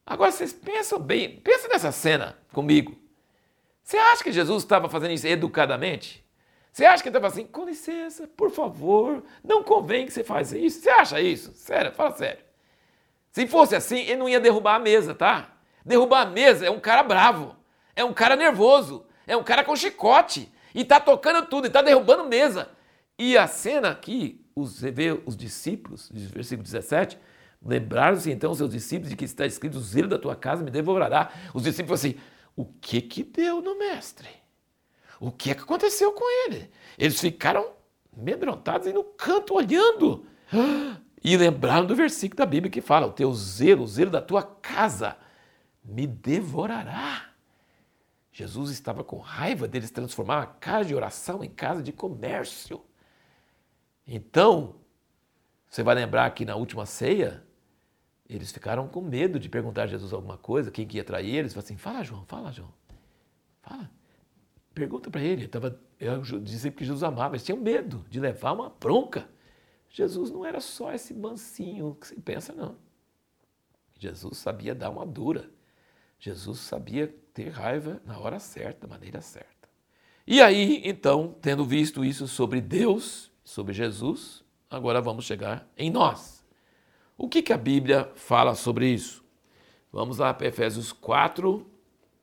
Agora 0.05 0.33
vocês 0.33 0.53
pensam 0.53 0.99
bem, 0.99 1.41
pensa 1.41 1.69
nessa 1.69 1.93
cena 1.93 2.37
comigo. 2.53 2.99
Você 3.83 3.97
acha 3.97 4.25
que 4.25 4.33
Jesus 4.33 4.63
estava 4.63 4.89
fazendo 4.89 5.13
isso 5.13 5.27
educadamente? 5.27 6.25
Você 6.73 6.87
acha 6.87 7.03
que 7.03 7.09
ele 7.09 7.17
estava 7.17 7.33
assim, 7.33 7.45
com 7.47 7.65
licença, 7.65 8.27
por 8.27 8.51
favor, 8.51 9.23
não 9.45 9.63
convém 9.63 10.07
que 10.07 10.13
você 10.13 10.25
faça 10.25 10.57
isso? 10.57 10.81
Você 10.81 10.91
acha 10.91 11.21
isso? 11.21 11.53
Sério, 11.55 11.93
fala 11.93 12.13
sério. 12.17 12.43
Se 13.31 13.47
fosse 13.47 13.77
assim, 13.77 14.01
ele 14.01 14.17
não 14.17 14.29
ia 14.29 14.41
derrubar 14.41 14.77
a 14.77 14.79
mesa, 14.79 15.15
tá? 15.15 15.53
Derrubar 15.85 16.23
a 16.23 16.31
mesa 16.31 16.67
é 16.67 16.71
um 16.71 16.81
cara 16.81 17.03
bravo, 17.03 17.55
é 17.95 18.05
um 18.05 18.13
cara 18.13 18.37
nervoso, 18.37 19.07
é 19.27 19.37
um 19.37 19.43
cara 19.43 19.63
com 19.65 19.77
chicote, 19.77 20.51
e 20.75 20.85
tá 20.85 20.99
tocando 20.99 21.47
tudo, 21.47 21.67
e 21.67 21.71
tá 21.71 21.83
derrubando 21.83 22.25
mesa. 22.25 22.71
E 23.25 23.39
a 23.39 23.47
cena 23.47 23.91
aqui, 23.91 24.45
os, 24.53 24.73
você 24.73 24.91
vê 24.91 25.13
os 25.25 25.37
discípulos, 25.37 26.11
versículo 26.13 26.65
17, 26.65 27.17
lembraram-se 27.65 28.33
então 28.33 28.53
seus 28.53 28.73
discípulos 28.73 29.11
de 29.11 29.17
que 29.17 29.25
está 29.25 29.47
escrito: 29.47 29.79
o 29.79 29.81
zelo 29.81 30.09
da 30.09 30.19
tua 30.19 30.35
casa 30.35 30.65
me 30.65 30.73
devorará. 30.73 31.31
Os 31.55 31.63
discípulos 31.63 32.01
assim: 32.01 32.17
o 32.57 32.65
que 32.65 33.01
que 33.01 33.23
deu 33.23 33.63
no 33.63 33.79
mestre? 33.79 34.29
O 35.21 35.31
que 35.31 35.53
é 35.53 35.55
que 35.55 35.63
aconteceu 35.63 36.11
com 36.11 36.25
ele? 36.47 36.69
Eles 36.99 37.21
ficaram 37.21 37.71
amedrontados 38.13 38.89
e 38.89 38.93
no 38.93 39.05
canto 39.05 39.55
olhando. 39.55 40.27
E 41.25 41.37
lembraram 41.37 41.87
do 41.87 41.95
versículo 41.95 42.39
da 42.39 42.45
Bíblia 42.45 42.69
que 42.69 42.81
fala: 42.81 43.07
o 43.07 43.13
teu 43.13 43.33
zelo, 43.33 43.85
o 43.85 43.87
zelo 43.87 44.11
da 44.11 44.21
tua 44.21 44.43
casa 44.43 45.17
me 45.85 46.05
devorará. 46.05 47.31
Jesus 48.33 48.73
estava 48.73 49.05
com 49.05 49.19
raiva 49.19 49.69
deles 49.69 49.93
transformar 49.93 50.43
a 50.43 50.47
casa 50.47 50.87
de 50.87 50.97
oração 50.97 51.45
em 51.45 51.49
casa 51.49 51.81
de 51.81 51.93
comércio. 51.93 52.83
Então, 54.07 54.77
você 55.69 55.83
vai 55.83 55.95
lembrar 55.95 56.31
que 56.31 56.45
na 56.45 56.55
última 56.55 56.85
ceia, 56.85 57.43
eles 58.29 58.53
ficaram 58.53 58.89
com 58.89 59.01
medo 59.01 59.39
de 59.39 59.49
perguntar 59.49 59.85
a 59.85 59.87
Jesus 59.87 60.13
alguma 60.13 60.37
coisa, 60.37 60.71
quem 60.71 60.87
que 60.87 60.97
ia 60.97 61.05
trair 61.05 61.35
eles. 61.35 61.53
Falaram 61.53 61.67
assim: 61.67 61.77
fala, 61.77 62.03
João, 62.03 62.25
fala, 62.25 62.53
João. 62.53 62.73
Fala. 63.63 63.91
Pergunta 64.75 65.11
para 65.11 65.23
ele. 65.23 65.49
Tava, 65.49 65.79
eu 65.99 66.21
dizia 66.41 66.71
que 66.71 66.85
Jesus 66.85 67.03
amava, 67.03 67.35
eles 67.35 67.45
tinham 67.45 67.59
medo 67.59 68.05
de 68.09 68.21
levar 68.21 68.53
uma 68.53 68.71
bronca. 68.71 69.29
Jesus 69.89 70.31
não 70.31 70.45
era 70.45 70.61
só 70.61 70.93
esse 70.93 71.13
mansinho 71.13 71.97
que 72.01 72.07
você 72.07 72.15
pensa, 72.17 72.53
não. 72.53 72.77
Jesus 73.99 74.39
sabia 74.39 74.75
dar 74.75 74.91
uma 74.91 75.07
dura. 75.07 75.51
Jesus 76.19 76.61
sabia 76.61 77.15
ter 77.35 77.49
raiva 77.49 78.01
na 78.05 78.19
hora 78.19 78.39
certa, 78.39 78.87
da 78.87 78.95
maneira 78.95 79.21
certa. 79.21 79.69
E 80.27 80.41
aí, 80.41 80.83
então, 80.85 81.35
tendo 81.41 81.65
visto 81.65 82.05
isso 82.05 82.29
sobre 82.29 82.61
Deus, 82.61 83.32
sobre 83.45 83.73
Jesus, 83.73 84.45
agora 84.71 85.01
vamos 85.01 85.25
chegar 85.25 85.69
em 85.77 85.91
nós. 85.91 86.45
O 87.17 87.29
que, 87.29 87.43
que 87.43 87.53
a 87.53 87.59
Bíblia 87.59 88.11
fala 88.15 88.55
sobre 88.55 88.89
isso? 88.89 89.23
Vamos 89.93 90.19
lá 90.19 90.33
para 90.33 90.47
Efésios 90.47 90.93
4, 90.93 91.67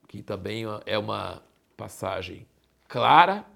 que 0.08 0.22
também 0.22 0.64
é 0.84 0.98
uma 0.98 1.42
passagem 1.76 2.46
clara, 2.88 3.46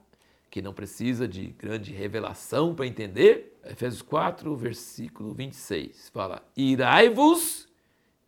que 0.48 0.62
não 0.62 0.72
precisa 0.72 1.26
de 1.26 1.46
grande 1.48 1.92
revelação 1.92 2.74
para 2.74 2.86
entender. 2.86 3.58
Efésios 3.64 4.02
4, 4.02 4.54
versículo 4.54 5.34
26, 5.34 6.10
fala: 6.10 6.42
Irai-vos 6.56 7.66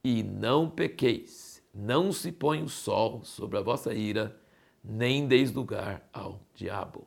e 0.03 0.23
não 0.23 0.69
pequeis, 0.69 1.63
não 1.73 2.13
se 2.13 2.33
põe 2.33 2.63
o 2.63 2.69
sol 2.69 3.23
sobre 3.23 3.59
a 3.59 3.63
vossa 3.63 3.95
ira, 3.95 4.37
nem 4.83 5.29
deis 5.29 5.53
lugar 5.53 6.09
ao 6.13 6.41
diabo. 6.55 7.07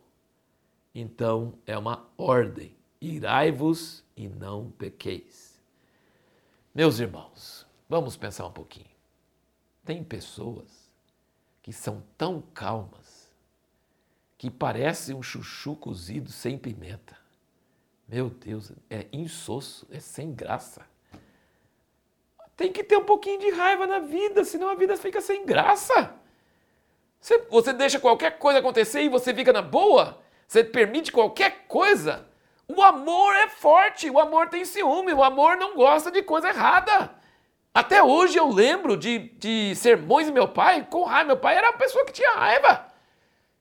Então 0.93 1.53
é 1.65 1.77
uma 1.77 2.07
ordem: 2.17 2.75
irai-vos 2.99 4.03
e 4.15 4.27
não 4.27 4.71
pequeis. 4.71 5.59
Meus 6.73 6.99
irmãos, 6.99 7.65
vamos 7.87 8.15
pensar 8.15 8.45
um 8.45 8.51
pouquinho. 8.51 8.89
Tem 9.83 10.03
pessoas 10.03 10.89
que 11.61 11.73
são 11.73 12.03
tão 12.17 12.41
calmas 12.53 13.29
que 14.37 14.49
parece 14.49 15.13
um 15.13 15.21
chuchu 15.21 15.75
cozido 15.75 16.31
sem 16.31 16.57
pimenta. 16.57 17.17
Meu 18.07 18.29
Deus, 18.29 18.71
é 18.89 19.05
insosso, 19.11 19.85
é 19.91 19.99
sem 19.99 20.33
graça. 20.33 20.81
Tem 22.55 22.71
que 22.71 22.83
ter 22.83 22.97
um 22.97 23.03
pouquinho 23.03 23.39
de 23.39 23.51
raiva 23.51 23.85
na 23.85 23.99
vida, 23.99 24.43
senão 24.43 24.69
a 24.69 24.75
vida 24.75 24.97
fica 24.97 25.21
sem 25.21 25.45
graça. 25.45 26.15
Você, 27.19 27.37
você 27.49 27.73
deixa 27.73 27.99
qualquer 27.99 28.39
coisa 28.39 28.59
acontecer 28.59 29.01
e 29.01 29.09
você 29.09 29.33
fica 29.33 29.53
na 29.53 29.61
boa? 29.61 30.21
Você 30.49 30.63
permite 30.63 31.11
qualquer 31.11 31.65
coisa? 31.67 32.27
O 32.67 32.81
amor 32.81 33.35
é 33.35 33.47
forte, 33.49 34.09
o 34.09 34.19
amor 34.19 34.49
tem 34.49 34.65
ciúme, 34.65 35.13
o 35.13 35.23
amor 35.23 35.55
não 35.57 35.75
gosta 35.75 36.09
de 36.09 36.23
coisa 36.23 36.49
errada. 36.49 37.11
Até 37.71 38.01
hoje 38.01 38.35
eu 38.35 38.49
lembro 38.49 38.97
de, 38.97 39.29
de 39.37 39.75
sermões 39.75 40.25
do 40.25 40.33
meu 40.33 40.47
pai 40.47 40.87
com 40.89 41.03
raiva. 41.03 41.27
Meu 41.27 41.37
pai 41.37 41.55
era 41.55 41.69
uma 41.69 41.77
pessoa 41.77 42.03
que 42.03 42.13
tinha 42.13 42.31
raiva. 42.31 42.87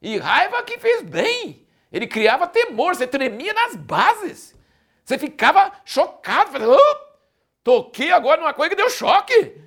E 0.00 0.16
raiva 0.16 0.62
que 0.62 0.78
fez 0.78 1.02
bem. 1.02 1.62
Ele 1.92 2.06
criava 2.06 2.46
temor, 2.46 2.96
você 2.96 3.06
tremia 3.06 3.52
nas 3.52 3.76
bases. 3.76 4.56
Você 5.04 5.18
ficava 5.18 5.70
chocado, 5.84 6.52
falando, 6.52 6.72
oh, 6.72 6.96
toquei 7.62 8.12
agora 8.12 8.40
numa 8.40 8.54
coisa 8.54 8.70
que 8.70 8.80
deu 8.80 8.88
choque. 8.88 9.60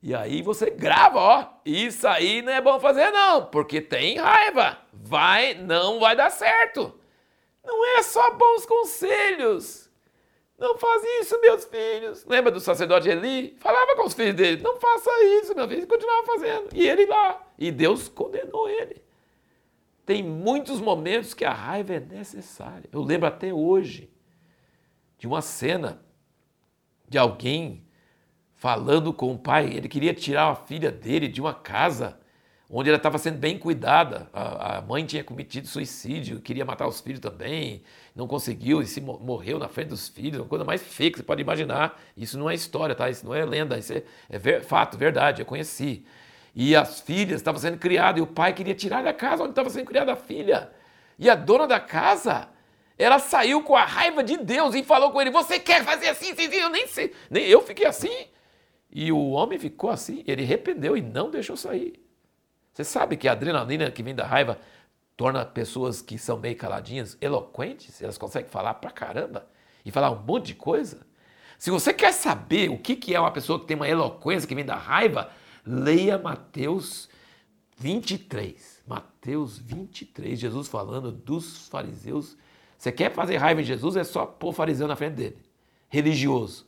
E 0.00 0.14
aí 0.14 0.42
você 0.42 0.70
grava, 0.70 1.18
ó, 1.18 1.46
isso 1.64 2.06
aí 2.06 2.40
não 2.40 2.52
é 2.52 2.60
bom 2.60 2.78
fazer 2.78 3.10
não, 3.10 3.46
porque 3.46 3.80
tem 3.80 4.16
raiva. 4.16 4.78
Vai, 4.92 5.54
não 5.54 5.98
vai 5.98 6.14
dar 6.14 6.30
certo. 6.30 6.94
Não 7.64 7.84
é 7.98 8.02
só 8.02 8.30
bons 8.30 8.64
conselhos. 8.64 9.90
Não 10.56 10.76
faz 10.76 11.02
isso, 11.20 11.40
meus 11.40 11.64
filhos. 11.64 12.24
Lembra 12.24 12.50
do 12.50 12.60
sacerdote 12.60 13.08
Eli? 13.08 13.56
Falava 13.60 13.94
com 13.96 14.06
os 14.06 14.14
filhos 14.14 14.34
dele, 14.34 14.62
não 14.62 14.76
faça 14.76 15.10
isso, 15.40 15.54
meu 15.54 15.68
filho. 15.68 15.82
E 15.82 15.86
continuava 15.86 16.26
fazendo. 16.26 16.68
E 16.74 16.88
ele 16.88 17.06
lá. 17.06 17.46
E 17.58 17.70
Deus 17.70 18.08
condenou 18.08 18.68
ele. 18.68 19.02
Tem 20.06 20.22
muitos 20.22 20.80
momentos 20.80 21.34
que 21.34 21.44
a 21.44 21.52
raiva 21.52 21.94
é 21.94 22.00
necessária. 22.00 22.88
Eu 22.90 23.02
lembro 23.02 23.28
até 23.28 23.52
hoje 23.52 24.10
de 25.18 25.26
uma 25.26 25.42
cena 25.42 26.02
de 27.08 27.18
alguém 27.18 27.86
falando 28.58 29.12
com 29.12 29.32
o 29.32 29.38
pai. 29.38 29.72
Ele 29.72 29.88
queria 29.88 30.12
tirar 30.12 30.50
a 30.50 30.54
filha 30.54 30.90
dele 30.90 31.28
de 31.28 31.40
uma 31.40 31.54
casa 31.54 32.18
onde 32.70 32.90
ela 32.90 32.98
estava 32.98 33.16
sendo 33.16 33.38
bem 33.38 33.56
cuidada. 33.56 34.28
A, 34.32 34.78
a, 34.78 34.82
mãe 34.82 35.06
tinha 35.06 35.24
cometido 35.24 35.66
suicídio, 35.66 36.40
queria 36.40 36.64
matar 36.64 36.86
os 36.86 37.00
filhos 37.00 37.20
também, 37.20 37.82
não 38.14 38.26
conseguiu 38.26 38.82
e 38.82 38.86
se 38.86 39.00
morreu 39.00 39.58
na 39.58 39.68
frente 39.68 39.88
dos 39.88 40.08
filhos. 40.08 40.40
Uma 40.40 40.48
coisa 40.48 40.64
mais 40.64 40.82
feia 40.82 41.10
que 41.10 41.18
você 41.18 41.22
pode 41.22 41.40
imaginar. 41.40 41.98
Isso 42.16 42.38
não 42.38 42.50
é 42.50 42.54
história, 42.54 42.94
tá? 42.94 43.08
Isso 43.08 43.24
não 43.24 43.34
é 43.34 43.44
lenda, 43.44 43.78
isso 43.78 43.92
é, 43.92 44.02
é 44.28 44.38
ver, 44.38 44.62
fato, 44.62 44.98
verdade. 44.98 45.40
Eu 45.40 45.46
conheci. 45.46 46.04
E 46.54 46.74
as 46.74 47.00
filhas 47.00 47.40
estavam 47.40 47.60
sendo 47.60 47.78
criadas, 47.78 48.18
e 48.18 48.22
o 48.22 48.26
pai 48.26 48.52
queria 48.52 48.74
tirar 48.74 49.02
da 49.02 49.14
casa 49.14 49.44
onde 49.44 49.52
estava 49.52 49.70
sendo 49.70 49.86
criada 49.86 50.12
a 50.12 50.16
filha. 50.16 50.70
E 51.18 51.30
a 51.30 51.34
dona 51.34 51.66
da 51.66 51.78
casa, 51.78 52.48
ela 52.98 53.18
saiu 53.18 53.62
com 53.62 53.76
a 53.76 53.84
raiva 53.84 54.22
de 54.22 54.36
Deus 54.36 54.74
e 54.74 54.82
falou 54.82 55.12
com 55.12 55.20
ele: 55.20 55.30
Você 55.30 55.58
quer 55.60 55.84
fazer 55.84 56.08
assim? 56.08 56.34
Eu 56.36 56.68
nem 56.68 56.86
sei. 56.88 57.14
Nem 57.30 57.44
eu 57.44 57.62
fiquei 57.62 57.86
assim. 57.86 58.26
E 58.90 59.12
o 59.12 59.30
homem 59.30 59.58
ficou 59.58 59.90
assim, 59.90 60.24
ele 60.26 60.42
arrependeu 60.42 60.96
e 60.96 61.02
não 61.02 61.30
deixou 61.30 61.56
sair. 61.56 62.02
Você 62.72 62.84
sabe 62.84 63.16
que 63.16 63.28
a 63.28 63.32
adrenalina 63.32 63.90
que 63.90 64.02
vem 64.02 64.14
da 64.14 64.24
raiva 64.24 64.58
torna 65.16 65.44
pessoas 65.44 66.00
que 66.00 66.16
são 66.16 66.38
meio 66.38 66.56
caladinhas 66.56 67.18
eloquentes, 67.20 68.00
elas 68.00 68.16
conseguem 68.16 68.48
falar 68.48 68.74
pra 68.74 68.90
caramba 68.90 69.48
e 69.84 69.90
falar 69.90 70.10
um 70.10 70.22
monte 70.22 70.46
de 70.46 70.54
coisa. 70.54 71.06
Se 71.58 71.70
você 71.70 71.92
quer 71.92 72.12
saber 72.12 72.70
o 72.70 72.78
que 72.78 73.12
é 73.12 73.18
uma 73.18 73.32
pessoa 73.32 73.58
que 73.58 73.66
tem 73.66 73.76
uma 73.76 73.88
eloquência 73.88 74.48
que 74.48 74.54
vem 74.54 74.64
da 74.64 74.76
raiva, 74.76 75.28
Leia 75.66 76.16
Mateus 76.16 77.08
23. 77.76 78.84
Mateus 78.86 79.58
23, 79.58 80.38
Jesus 80.38 80.68
falando 80.68 81.10
dos 81.10 81.66
fariseus. 81.66 82.36
Você 82.78 82.92
quer 82.92 83.12
fazer 83.12 83.38
raiva 83.38 83.60
em 83.60 83.64
Jesus, 83.64 83.96
é 83.96 84.04
só 84.04 84.24
pôr 84.24 84.52
fariseu 84.52 84.86
na 84.86 84.94
frente 84.94 85.14
dele. 85.14 85.38
religioso. 85.88 86.67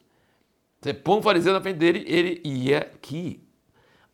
Você 0.81 0.95
põe 0.95 1.19
um 1.19 1.23
fariseu 1.23 1.53
na 1.53 1.61
frente 1.61 1.77
dele, 1.77 2.05
ele 2.07 2.41
ia 2.45 2.79
aqui. 2.79 3.43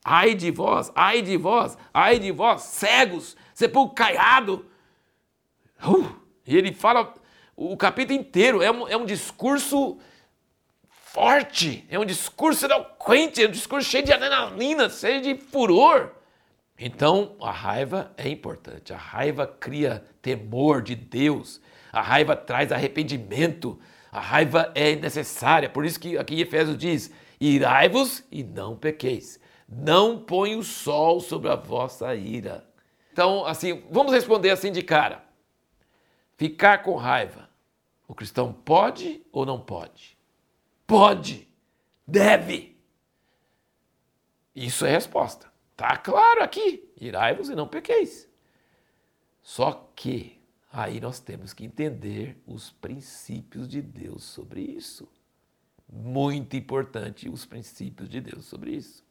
Ai 0.04 0.34
de 0.34 0.50
vós, 0.50 0.90
ai 0.94 1.22
de 1.22 1.36
vós, 1.36 1.76
ai 1.92 2.18
de 2.18 2.30
vós, 2.32 2.62
cegos, 2.62 3.36
sepulcro 3.54 3.94
caiado. 3.94 4.66
Uh, 5.86 6.08
e 6.46 6.56
ele 6.56 6.72
fala 6.72 7.14
o 7.56 7.76
capítulo 7.76 8.18
inteiro, 8.18 8.62
é 8.62 8.70
um, 8.70 8.88
é 8.88 8.96
um 8.96 9.04
discurso 9.04 9.98
forte, 10.88 11.86
é 11.88 11.98
um 11.98 12.04
discurso 12.04 12.66
eloquente, 12.66 13.42
é 13.42 13.48
um 13.48 13.50
discurso 13.50 13.88
cheio 13.88 14.04
de 14.04 14.12
adrenalina, 14.12 14.90
cheio 14.90 15.22
de 15.22 15.36
furor. 15.36 16.10
Então, 16.78 17.36
a 17.40 17.50
raiva 17.50 18.12
é 18.16 18.28
importante. 18.28 18.92
A 18.92 18.98
raiva 18.98 19.46
cria 19.46 20.04
temor 20.20 20.82
de 20.82 20.94
Deus. 20.94 21.60
A 21.90 22.02
raiva 22.02 22.36
traz 22.36 22.70
arrependimento. 22.70 23.80
A 24.16 24.20
raiva 24.20 24.72
é 24.74 24.96
necessária. 24.96 25.68
Por 25.68 25.84
isso 25.84 26.00
que 26.00 26.16
aqui 26.16 26.36
em 26.36 26.40
Efésios 26.40 26.78
diz: 26.78 27.12
irai-vos 27.38 28.24
e 28.32 28.42
não 28.42 28.74
pequeis. 28.74 29.38
Não 29.68 30.18
põe 30.18 30.56
o 30.56 30.62
sol 30.62 31.20
sobre 31.20 31.50
a 31.50 31.54
vossa 31.54 32.14
ira. 32.14 32.66
Então, 33.12 33.44
assim, 33.44 33.84
vamos 33.90 34.14
responder 34.14 34.48
assim 34.48 34.72
de 34.72 34.82
cara. 34.82 35.22
Ficar 36.34 36.82
com 36.82 36.96
raiva. 36.96 37.50
O 38.08 38.14
cristão 38.14 38.54
pode 38.54 39.22
ou 39.30 39.44
não 39.44 39.60
pode? 39.60 40.16
Pode. 40.86 41.46
Deve. 42.06 42.74
Isso 44.54 44.86
é 44.86 44.92
resposta. 44.92 45.52
Está 45.72 45.94
claro 45.98 46.42
aqui. 46.42 46.90
Irai-vos 46.98 47.50
e 47.50 47.54
não 47.54 47.68
pequeis. 47.68 48.26
Só 49.42 49.90
que 49.94 50.35
aí 50.76 51.00
nós 51.00 51.18
temos 51.18 51.54
que 51.54 51.64
entender 51.64 52.36
os 52.46 52.70
princípios 52.70 53.66
de 53.66 53.80
Deus 53.80 54.24
sobre 54.24 54.60
isso. 54.60 55.08
Muito 55.90 56.54
importante 56.54 57.30
os 57.30 57.46
princípios 57.46 58.10
de 58.10 58.20
Deus 58.20 58.44
sobre 58.44 58.72
isso. 58.72 59.02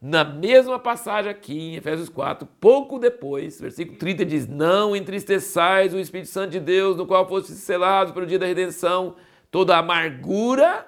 Na 0.00 0.22
mesma 0.22 0.78
passagem 0.78 1.28
aqui 1.28 1.58
em 1.58 1.74
Efésios 1.74 2.08
4, 2.08 2.46
pouco 2.60 2.96
depois, 2.96 3.60
versículo 3.60 3.98
30 3.98 4.24
diz: 4.24 4.46
Não 4.46 4.94
entristeçais 4.94 5.92
o 5.92 5.98
Espírito 5.98 6.30
Santo 6.30 6.52
de 6.52 6.60
Deus, 6.60 6.96
no 6.96 7.04
qual 7.04 7.28
fostes 7.28 7.56
selados 7.56 8.12
pelo 8.12 8.24
dia 8.24 8.38
da 8.38 8.46
redenção, 8.46 9.16
toda 9.50 9.76
amargura, 9.76 10.86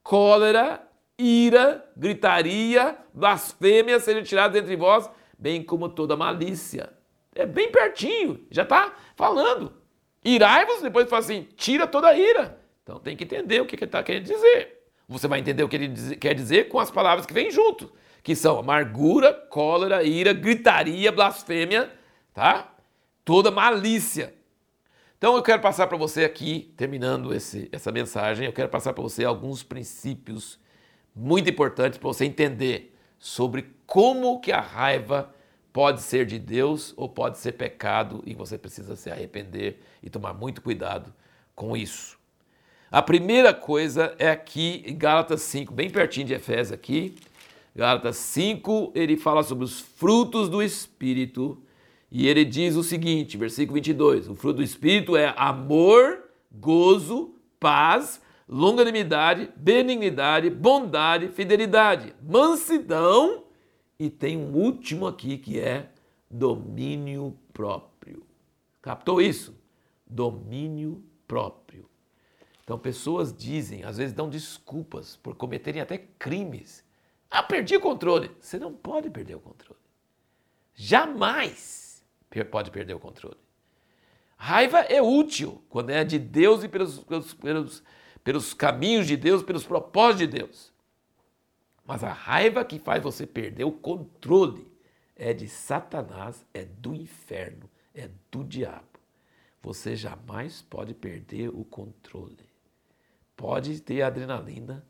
cólera, 0.00 0.80
ira, 1.18 1.84
gritaria, 1.96 2.96
blasfêmia 3.12 3.98
sejam 3.98 4.22
tirados 4.22 4.56
entre 4.56 4.76
vós, 4.76 5.10
bem 5.36 5.60
como 5.60 5.88
toda 5.88 6.16
malícia. 6.16 6.95
É 7.36 7.46
bem 7.46 7.70
pertinho, 7.70 8.44
já 8.50 8.62
está 8.62 8.94
falando. 9.14 9.72
Irai-vos, 10.24 10.82
depois 10.82 11.08
fala 11.08 11.20
assim, 11.20 11.46
tira 11.56 11.86
toda 11.86 12.08
a 12.08 12.18
ira. 12.18 12.58
Então 12.82 12.98
tem 12.98 13.16
que 13.16 13.24
entender 13.24 13.60
o 13.60 13.66
que 13.66 13.76
ele 13.76 13.84
está 13.84 14.02
querendo 14.02 14.24
dizer. 14.24 14.76
Você 15.08 15.28
vai 15.28 15.38
entender 15.38 15.62
o 15.62 15.68
que 15.68 15.76
ele 15.76 16.16
quer 16.16 16.34
dizer 16.34 16.68
com 16.68 16.80
as 16.80 16.90
palavras 16.90 17.26
que 17.26 17.32
vêm 17.32 17.50
junto, 17.50 17.92
que 18.22 18.34
são 18.34 18.58
amargura, 18.58 19.32
cólera, 19.32 20.02
ira, 20.02 20.32
gritaria, 20.32 21.12
blasfêmia, 21.12 21.92
tá? 22.34 22.72
Toda 23.24 23.50
malícia. 23.50 24.34
Então 25.18 25.36
eu 25.36 25.42
quero 25.42 25.62
passar 25.62 25.86
para 25.86 25.96
você 25.96 26.24
aqui, 26.24 26.74
terminando 26.76 27.32
esse, 27.32 27.68
essa 27.70 27.92
mensagem, 27.92 28.46
eu 28.46 28.52
quero 28.52 28.68
passar 28.68 28.92
para 28.92 29.02
você 29.02 29.24
alguns 29.24 29.62
princípios 29.62 30.58
muito 31.14 31.48
importantes 31.48 31.98
para 31.98 32.08
você 32.08 32.24
entender 32.24 32.96
sobre 33.18 33.74
como 33.86 34.40
que 34.40 34.52
a 34.52 34.60
raiva 34.60 35.32
pode 35.76 36.00
ser 36.00 36.24
de 36.24 36.38
Deus 36.38 36.94
ou 36.96 37.06
pode 37.06 37.36
ser 37.36 37.52
pecado 37.52 38.22
e 38.24 38.32
você 38.32 38.56
precisa 38.56 38.96
se 38.96 39.10
arrepender 39.10 39.78
e 40.02 40.08
tomar 40.08 40.32
muito 40.32 40.62
cuidado 40.62 41.12
com 41.54 41.76
isso. 41.76 42.16
A 42.90 43.02
primeira 43.02 43.52
coisa 43.52 44.14
é 44.18 44.30
aqui 44.30 44.82
em 44.86 44.96
Gálatas 44.96 45.42
5, 45.42 45.74
bem 45.74 45.90
pertinho 45.90 46.28
de 46.28 46.32
Efésios 46.32 46.72
aqui. 46.72 47.14
Gálatas 47.74 48.16
5, 48.16 48.92
ele 48.94 49.18
fala 49.18 49.42
sobre 49.42 49.66
os 49.66 49.78
frutos 49.78 50.48
do 50.48 50.62
Espírito 50.62 51.62
e 52.10 52.26
ele 52.26 52.46
diz 52.46 52.74
o 52.74 52.82
seguinte, 52.82 53.36
versículo 53.36 53.74
22, 53.74 54.30
o 54.30 54.34
fruto 54.34 54.56
do 54.56 54.62
Espírito 54.62 55.14
é 55.14 55.34
amor, 55.36 56.22
gozo, 56.50 57.34
paz, 57.60 58.18
longanimidade, 58.48 59.50
benignidade, 59.54 60.48
bondade, 60.48 61.28
fidelidade, 61.28 62.14
mansidão 62.22 63.44
e 63.98 64.10
tem 64.10 64.36
um 64.36 64.54
último 64.54 65.06
aqui 65.06 65.38
que 65.38 65.58
é 65.58 65.90
domínio 66.30 67.36
próprio. 67.52 68.24
Captou 68.82 69.20
isso? 69.20 69.54
Domínio 70.06 71.02
próprio. 71.26 71.88
Então, 72.62 72.78
pessoas 72.78 73.32
dizem, 73.32 73.84
às 73.84 73.96
vezes 73.96 74.12
dão 74.12 74.28
desculpas 74.28 75.16
por 75.16 75.34
cometerem 75.36 75.80
até 75.80 75.98
crimes. 76.18 76.84
Ah, 77.30 77.42
perdi 77.42 77.76
o 77.76 77.80
controle. 77.80 78.30
Você 78.40 78.58
não 78.58 78.72
pode 78.72 79.08
perder 79.10 79.36
o 79.36 79.40
controle. 79.40 79.80
Jamais 80.74 82.04
pode 82.50 82.70
perder 82.70 82.94
o 82.94 83.00
controle. 83.00 83.38
Raiva 84.36 84.80
é 84.80 85.00
útil 85.00 85.62
quando 85.70 85.90
é 85.90 86.04
de 86.04 86.18
Deus 86.18 86.62
e 86.62 86.68
pelos, 86.68 86.98
pelos, 86.98 87.32
pelos 87.32 87.82
pelos 88.26 88.52
caminhos 88.52 89.06
de 89.06 89.16
Deus, 89.16 89.44
pelos 89.44 89.62
propósitos 89.62 90.18
de 90.18 90.26
Deus. 90.26 90.72
Mas 91.86 92.02
a 92.02 92.12
raiva 92.12 92.64
que 92.64 92.78
faz 92.78 93.02
você 93.02 93.26
perder 93.26 93.64
o 93.64 93.72
controle 93.72 94.66
é 95.14 95.32
de 95.32 95.48
Satanás, 95.48 96.44
é 96.52 96.64
do 96.64 96.94
inferno, 96.94 97.70
é 97.94 98.10
do 98.30 98.42
diabo. 98.42 98.84
Você 99.62 99.96
jamais 99.96 100.62
pode 100.62 100.94
perder 100.94 101.48
o 101.48 101.64
controle. 101.64 102.48
Pode 103.36 103.80
ter 103.80 104.02
adrenalina, 104.02 104.84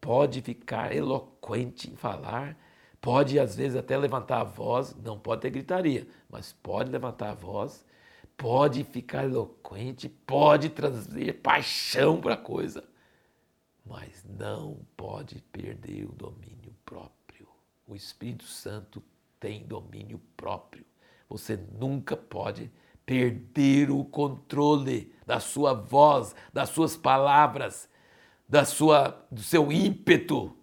pode 0.00 0.42
ficar 0.42 0.94
eloquente 0.94 1.90
em 1.90 1.96
falar, 1.96 2.56
pode 3.00 3.38
às 3.38 3.56
vezes 3.56 3.76
até 3.76 3.96
levantar 3.96 4.40
a 4.40 4.44
voz, 4.44 4.94
não 5.02 5.18
pode 5.18 5.42
ter 5.42 5.50
gritaria, 5.50 6.06
mas 6.28 6.52
pode 6.52 6.90
levantar 6.90 7.30
a 7.30 7.34
voz 7.34 7.84
pode 8.36 8.82
ficar 8.82 9.24
eloquente, 9.24 10.08
pode 10.08 10.70
trazer 10.70 11.34
paixão 11.34 12.20
para 12.20 12.34
a 12.34 12.36
coisa, 12.36 12.82
mas 13.84 14.24
não 14.38 14.78
pode 14.96 15.42
perder 15.52 16.04
o 16.04 16.12
domínio 16.12 16.74
próprio. 16.84 17.48
O 17.86 17.96
Espírito 17.96 18.44
Santo 18.44 19.02
tem 19.40 19.64
domínio 19.64 20.20
próprio. 20.36 20.84
Você 21.28 21.58
nunca 21.78 22.16
pode 22.16 22.70
perder 23.04 23.90
o 23.90 24.04
controle 24.04 25.12
da 25.26 25.40
sua 25.40 25.74
voz, 25.74 26.34
das 26.52 26.68
suas 26.68 26.96
palavras, 26.96 27.88
da 28.48 28.64
sua, 28.64 29.26
do 29.30 29.42
seu 29.42 29.72
ímpeto. 29.72 30.56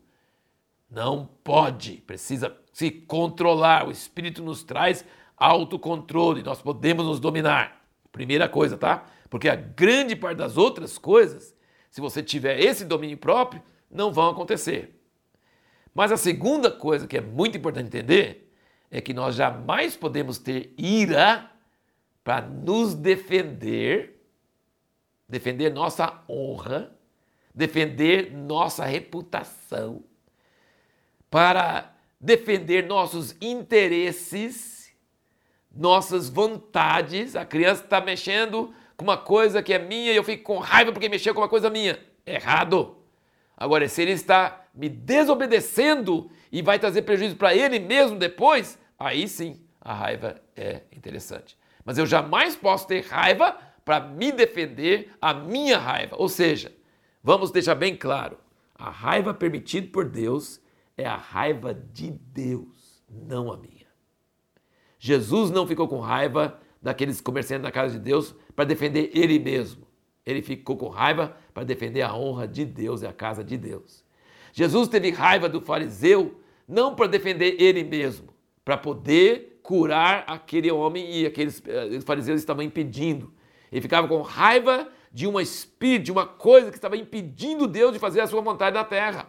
Não 0.90 1.30
pode, 1.44 1.98
precisa 2.08 2.56
se 2.72 2.90
controlar. 2.90 3.88
O 3.88 3.92
Espírito 3.92 4.42
nos 4.42 4.64
traz 4.64 5.04
autocontrole, 5.38 6.44
nós 6.44 6.62
podemos 6.62 7.06
nos 7.06 7.20
dominar. 7.20 7.86
Primeira 8.12 8.48
coisa, 8.48 8.78
tá? 8.78 9.06
Porque 9.30 9.48
a 9.48 9.56
grande 9.56 10.16
parte 10.16 10.38
das 10.38 10.58
outras 10.58 10.98
coisas, 10.98 11.56
se 11.90 12.02
você 12.02 12.22
tiver 12.22 12.60
esse 12.60 12.86
domínio 12.86 13.18
próprio, 13.18 13.62
não 13.90 14.12
vão 14.12 14.30
acontecer. 14.30 15.00
Mas 15.94 16.12
a 16.12 16.18
segunda 16.18 16.70
coisa 16.70 17.08
que 17.08 17.18
é 17.18 17.22
muito 17.22 17.58
importante 17.58 17.88
entender 17.88 18.54
é 18.92 19.02
que 19.02 19.14
nós 19.14 19.36
jamais 19.36 19.96
podemos 19.96 20.38
ter 20.38 20.74
ira 20.78 21.52
para 22.24 22.42
nos 22.42 22.94
defender, 22.94 24.22
defender 25.28 25.72
nossa 25.72 26.24
honra, 26.30 26.96
defender 27.54 28.32
nossa 28.32 28.86
reputação, 28.86 30.04
para 31.30 31.96
defender 32.20 32.86
nossos 32.86 33.36
interesses 33.42 34.80
nossas 35.72 36.30
vontades. 36.30 37.36
A 37.36 37.46
criança 37.46 37.84
está 37.84 38.02
mexendo 38.02 38.74
com 39.00 39.06
uma 39.06 39.18
coisa 39.18 39.64
que 39.64 39.74
é 39.74 39.80
minha 39.80 40.12
e 40.12 40.16
eu 40.18 40.24
fico 40.26 40.44
com 40.44 40.60
raiva 40.60 40.92
porque 40.92 41.08
mexeu 41.08 41.34
com 41.34 41.40
uma 41.40 41.48
coisa 41.48 41.70
minha. 41.70 41.98
Errado. 42.26 42.98
Agora, 43.56 43.88
se 43.88 44.02
ele 44.02 44.12
está 44.12 44.66
me 44.76 44.90
desobedecendo 44.90 46.30
e 46.52 46.62
vai 46.62 46.78
trazer 46.78 47.04
prejuízo 47.04 47.38
para 47.38 47.56
ele 47.56 47.80
mesmo 47.80 48.20
depois, 48.20 48.78
aí 49.00 49.26
sim 49.30 49.62
a 49.80 49.94
raiva 49.94 50.42
é 50.54 50.82
interessante. 50.92 51.58
Mas 51.86 51.98
eu 51.98 52.06
jamais 52.06 52.58
posso 52.58 52.88
ter 52.88 53.06
raiva 53.06 53.58
para 53.86 54.02
me 54.02 54.34
defender 54.34 55.14
a 55.22 55.34
minha 55.34 55.78
raiva. 55.78 56.18
Ou 56.20 56.28
seja, 56.28 56.70
vamos 57.24 57.52
deixar 57.52 57.76
bem 57.76 57.96
claro: 57.96 58.38
a 58.76 58.90
raiva 58.90 59.34
permitida 59.34 59.88
por 59.94 60.04
Deus 60.10 60.60
é 60.98 61.06
a 61.06 61.16
raiva 61.16 61.74
de 61.74 62.12
Deus, 62.12 63.02
não 63.10 63.50
a 63.50 63.56
minha. 63.56 63.88
Jesus 65.00 65.52
não 65.52 65.66
ficou 65.66 65.88
com 65.88 66.02
raiva 66.02 66.60
daqueles 66.82 67.22
comerciantes 67.22 67.64
na 67.64 67.72
casa 67.72 67.94
de 67.94 68.00
Deus 68.00 68.36
para 68.56 68.66
defender 68.66 69.12
ele 69.14 69.40
mesmo. 69.40 69.88
Ele 70.26 70.42
ficou 70.42 70.78
com 70.78 70.88
raiva 70.88 71.36
para 71.54 71.64
defender 71.64 72.02
a 72.02 72.16
honra 72.16 72.48
de 72.48 72.66
Deus 72.66 73.02
e 73.02 73.08
a 73.08 73.14
casa 73.14 73.44
de 73.44 73.58
Deus. 73.58 74.04
Jesus 74.54 74.88
teve 74.88 75.12
raiva 75.12 75.50
do 75.50 75.62
fariseu 75.62 76.40
não 76.68 76.94
para 76.94 77.08
defender 77.08 77.56
ele 77.60 77.84
mesmo, 77.84 78.30
para 78.64 78.78
poder 78.78 79.60
curar 79.64 80.24
aquele 80.28 80.72
homem 80.72 81.12
e 81.12 81.26
aqueles 81.26 81.62
eh, 81.66 82.00
fariseus 82.02 82.40
estavam 82.40 82.64
impedindo. 82.64 83.34
Ele 83.72 83.82
ficava 83.82 84.08
com 84.08 84.22
raiva 84.22 84.88
de 85.12 85.28
um 85.28 85.40
espírito, 85.40 86.06
de 86.06 86.12
uma 86.12 86.26
coisa 86.26 86.70
que 86.70 86.78
estava 86.78 86.96
impedindo 86.96 87.68
Deus 87.68 87.94
de 87.94 88.00
fazer 88.00 88.22
a 88.22 88.28
sua 88.28 88.42
vontade 88.42 88.76
na 88.76 88.84
terra. 88.84 89.28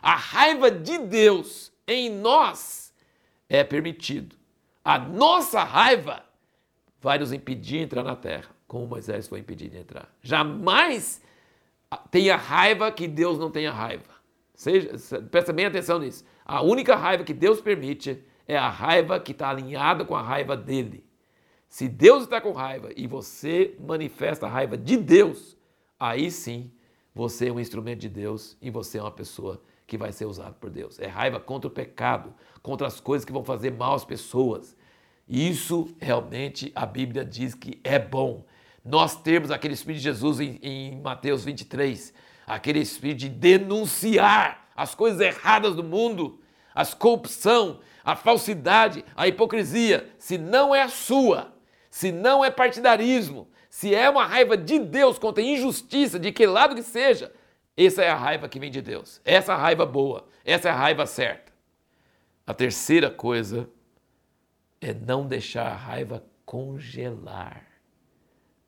A 0.00 0.14
raiva 0.14 0.70
de 0.70 0.98
Deus 0.98 1.72
em 1.86 2.08
nós 2.08 2.94
é 3.48 3.64
permitido. 3.64 4.36
A 4.84 4.98
nossa 4.98 5.62
raiva 5.62 6.24
vai 7.00 7.18
nos 7.18 7.32
impedir 7.32 7.78
de 7.78 7.84
entrar 7.84 8.02
na 8.02 8.14
terra, 8.14 8.50
como 8.66 8.86
Moisés 8.86 9.26
foi 9.26 9.40
impedido 9.40 9.72
de 9.72 9.78
entrar. 9.78 10.08
Jamais 10.22 11.22
tenha 12.10 12.36
raiva 12.36 12.90
que 12.92 13.08
Deus 13.08 13.38
não 13.38 13.50
tenha 13.50 13.72
raiva. 13.72 14.20
Seja, 14.54 14.90
presta 15.30 15.52
bem 15.52 15.66
atenção 15.66 15.98
nisso. 15.98 16.24
A 16.44 16.62
única 16.62 16.94
raiva 16.94 17.24
que 17.24 17.32
Deus 17.32 17.60
permite 17.60 18.22
é 18.46 18.56
a 18.56 18.68
raiva 18.68 19.18
que 19.18 19.32
está 19.32 19.48
alinhada 19.48 20.04
com 20.04 20.14
a 20.14 20.22
raiva 20.22 20.56
dele. 20.56 21.04
Se 21.68 21.88
Deus 21.88 22.24
está 22.24 22.40
com 22.40 22.52
raiva 22.52 22.90
e 22.96 23.06
você 23.06 23.76
manifesta 23.78 24.46
a 24.46 24.50
raiva 24.50 24.76
de 24.76 24.96
Deus, 24.96 25.56
aí 25.98 26.30
sim 26.30 26.70
você 27.14 27.48
é 27.48 27.52
um 27.52 27.60
instrumento 27.60 28.00
de 28.00 28.08
Deus 28.08 28.56
e 28.60 28.70
você 28.70 28.98
é 28.98 29.02
uma 29.02 29.10
pessoa 29.10 29.62
que 29.86 29.96
vai 29.96 30.12
ser 30.12 30.24
usada 30.24 30.52
por 30.52 30.68
Deus. 30.68 30.98
É 30.98 31.06
raiva 31.06 31.40
contra 31.40 31.68
o 31.68 31.70
pecado, 31.70 32.34
contra 32.62 32.86
as 32.86 33.00
coisas 33.00 33.24
que 33.24 33.32
vão 33.32 33.44
fazer 33.44 33.72
mal 33.72 33.94
às 33.94 34.04
pessoas. 34.04 34.76
Isso 35.30 35.94
realmente 36.00 36.72
a 36.74 36.84
Bíblia 36.84 37.24
diz 37.24 37.54
que 37.54 37.80
é 37.84 38.00
bom. 38.00 38.44
Nós 38.84 39.14
temos 39.14 39.52
aquele 39.52 39.74
Espírito 39.74 39.98
de 39.98 40.08
Jesus 40.08 40.40
em, 40.40 40.58
em 40.60 41.00
Mateus 41.00 41.44
23, 41.44 42.12
aquele 42.44 42.80
Espírito 42.80 43.18
de 43.18 43.28
denunciar 43.28 44.68
as 44.74 44.92
coisas 44.92 45.20
erradas 45.20 45.76
do 45.76 45.84
mundo, 45.84 46.40
as 46.74 46.94
corrupção, 46.94 47.78
a 48.04 48.16
falsidade, 48.16 49.04
a 49.14 49.28
hipocrisia, 49.28 50.10
se 50.18 50.36
não 50.36 50.74
é 50.74 50.82
a 50.82 50.88
sua, 50.88 51.54
se 51.88 52.10
não 52.10 52.44
é 52.44 52.50
partidarismo, 52.50 53.48
se 53.68 53.94
é 53.94 54.10
uma 54.10 54.24
raiva 54.24 54.56
de 54.56 54.80
Deus 54.80 55.16
contra 55.16 55.44
a 55.44 55.46
injustiça, 55.46 56.18
de 56.18 56.32
que 56.32 56.44
lado 56.44 56.74
que 56.74 56.82
seja, 56.82 57.32
essa 57.76 58.02
é 58.02 58.10
a 58.10 58.16
raiva 58.16 58.48
que 58.48 58.58
vem 58.58 58.70
de 58.70 58.82
Deus. 58.82 59.20
Essa 59.24 59.52
é 59.52 59.54
a 59.54 59.58
raiva 59.58 59.86
boa, 59.86 60.26
essa 60.44 60.68
é 60.68 60.72
a 60.72 60.76
raiva 60.76 61.06
certa. 61.06 61.52
A 62.44 62.52
terceira 62.52 63.08
coisa 63.08 63.68
é 64.80 64.94
não 64.94 65.26
deixar 65.26 65.66
a 65.66 65.76
raiva 65.76 66.24
congelar. 66.44 67.64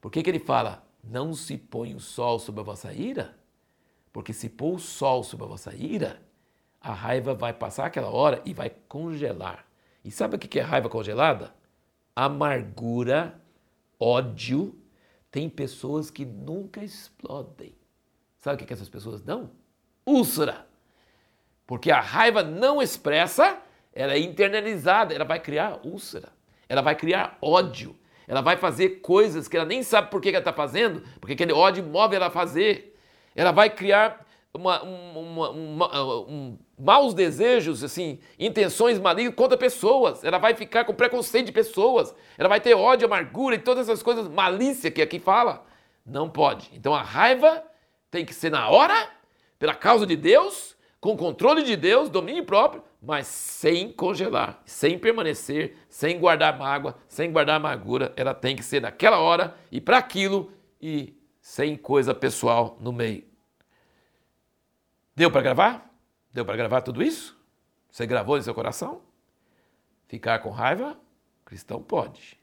Por 0.00 0.10
que, 0.10 0.22
que 0.22 0.30
ele 0.30 0.38
fala, 0.38 0.86
não 1.02 1.34
se 1.34 1.56
põe 1.56 1.94
o 1.94 2.00
sol 2.00 2.38
sobre 2.38 2.60
a 2.60 2.64
vossa 2.64 2.92
ira? 2.92 3.36
Porque 4.12 4.32
se 4.32 4.48
pôr 4.48 4.74
o 4.74 4.78
sol 4.78 5.24
sobre 5.24 5.46
a 5.46 5.48
vossa 5.48 5.74
ira, 5.74 6.20
a 6.80 6.92
raiva 6.92 7.34
vai 7.34 7.52
passar 7.52 7.86
aquela 7.86 8.10
hora 8.10 8.42
e 8.44 8.52
vai 8.52 8.70
congelar. 8.88 9.64
E 10.04 10.10
sabe 10.10 10.36
o 10.36 10.38
que 10.38 10.58
é 10.58 10.62
raiva 10.62 10.88
congelada? 10.88 11.54
Amargura, 12.14 13.40
ódio. 13.98 14.78
Tem 15.30 15.48
pessoas 15.48 16.10
que 16.10 16.26
nunca 16.26 16.84
explodem. 16.84 17.74
Sabe 18.38 18.62
o 18.62 18.66
que 18.66 18.72
essas 18.72 18.88
pessoas 18.88 19.22
dão? 19.22 19.50
Úlcera. 20.04 20.66
Porque 21.66 21.90
a 21.90 22.00
raiva 22.00 22.42
não 22.42 22.82
expressa 22.82 23.62
ela 23.94 24.14
é 24.14 24.18
internalizada, 24.18 25.14
ela 25.14 25.24
vai 25.24 25.40
criar 25.40 25.80
úlcera, 25.84 26.30
ela 26.68 26.82
vai 26.82 26.94
criar 26.94 27.36
ódio, 27.40 27.96
ela 28.26 28.40
vai 28.40 28.56
fazer 28.56 29.00
coisas 29.00 29.48
que 29.48 29.56
ela 29.56 29.66
nem 29.66 29.82
sabe 29.82 30.10
por 30.10 30.20
que 30.20 30.28
ela 30.28 30.38
está 30.38 30.52
fazendo, 30.52 31.02
porque 31.20 31.34
aquele 31.34 31.52
ódio 31.52 31.84
move 31.84 32.16
ela 32.16 32.26
a 32.26 32.30
fazer. 32.30 32.96
Ela 33.34 33.50
vai 33.50 33.68
criar 33.68 34.24
uma, 34.54 34.82
uma, 34.82 35.50
uma, 35.50 36.20
um, 36.22 36.58
maus 36.78 37.14
desejos, 37.14 37.82
assim, 37.82 38.20
intenções 38.38 38.98
malignas 38.98 39.34
contra 39.34 39.56
pessoas. 39.56 40.22
Ela 40.24 40.38
vai 40.38 40.54
ficar 40.54 40.84
com 40.84 40.94
preconceito 40.94 41.46
de 41.46 41.52
pessoas. 41.52 42.14
Ela 42.36 42.48
vai 42.48 42.60
ter 42.60 42.74
ódio, 42.74 43.06
amargura 43.06 43.56
e 43.56 43.58
todas 43.58 43.88
essas 43.88 44.02
coisas, 44.02 44.28
malícia 44.28 44.90
que 44.90 45.02
aqui 45.02 45.18
fala. 45.18 45.64
Não 46.04 46.28
pode. 46.28 46.70
Então 46.74 46.94
a 46.94 47.02
raiva 47.02 47.62
tem 48.10 48.24
que 48.24 48.34
ser 48.34 48.50
na 48.50 48.68
hora, 48.68 49.08
pela 49.58 49.74
causa 49.74 50.06
de 50.06 50.16
Deus, 50.16 50.76
com 51.00 51.16
controle 51.16 51.62
de 51.62 51.76
Deus, 51.76 52.10
domínio 52.10 52.44
próprio, 52.44 52.82
mas 53.02 53.26
sem 53.26 53.92
congelar, 53.92 54.62
sem 54.64 54.96
permanecer, 54.96 55.76
sem 55.88 56.20
guardar 56.20 56.56
mágoa, 56.56 56.96
sem 57.08 57.32
guardar 57.32 57.56
amargura. 57.56 58.12
Ela 58.16 58.32
tem 58.32 58.54
que 58.54 58.62
ser 58.62 58.80
naquela 58.80 59.18
hora 59.18 59.56
e 59.72 59.80
para 59.80 59.98
aquilo 59.98 60.52
e 60.80 61.20
sem 61.40 61.76
coisa 61.76 62.14
pessoal 62.14 62.78
no 62.80 62.92
meio. 62.92 63.24
Deu 65.16 65.32
para 65.32 65.42
gravar? 65.42 65.92
Deu 66.32 66.44
para 66.44 66.56
gravar 66.56 66.80
tudo 66.82 67.02
isso? 67.02 67.36
Você 67.90 68.06
gravou 68.06 68.38
em 68.38 68.42
seu 68.42 68.54
coração? 68.54 69.02
Ficar 70.06 70.38
com 70.38 70.50
raiva? 70.50 70.96
cristão 71.44 71.82
pode, 71.82 72.38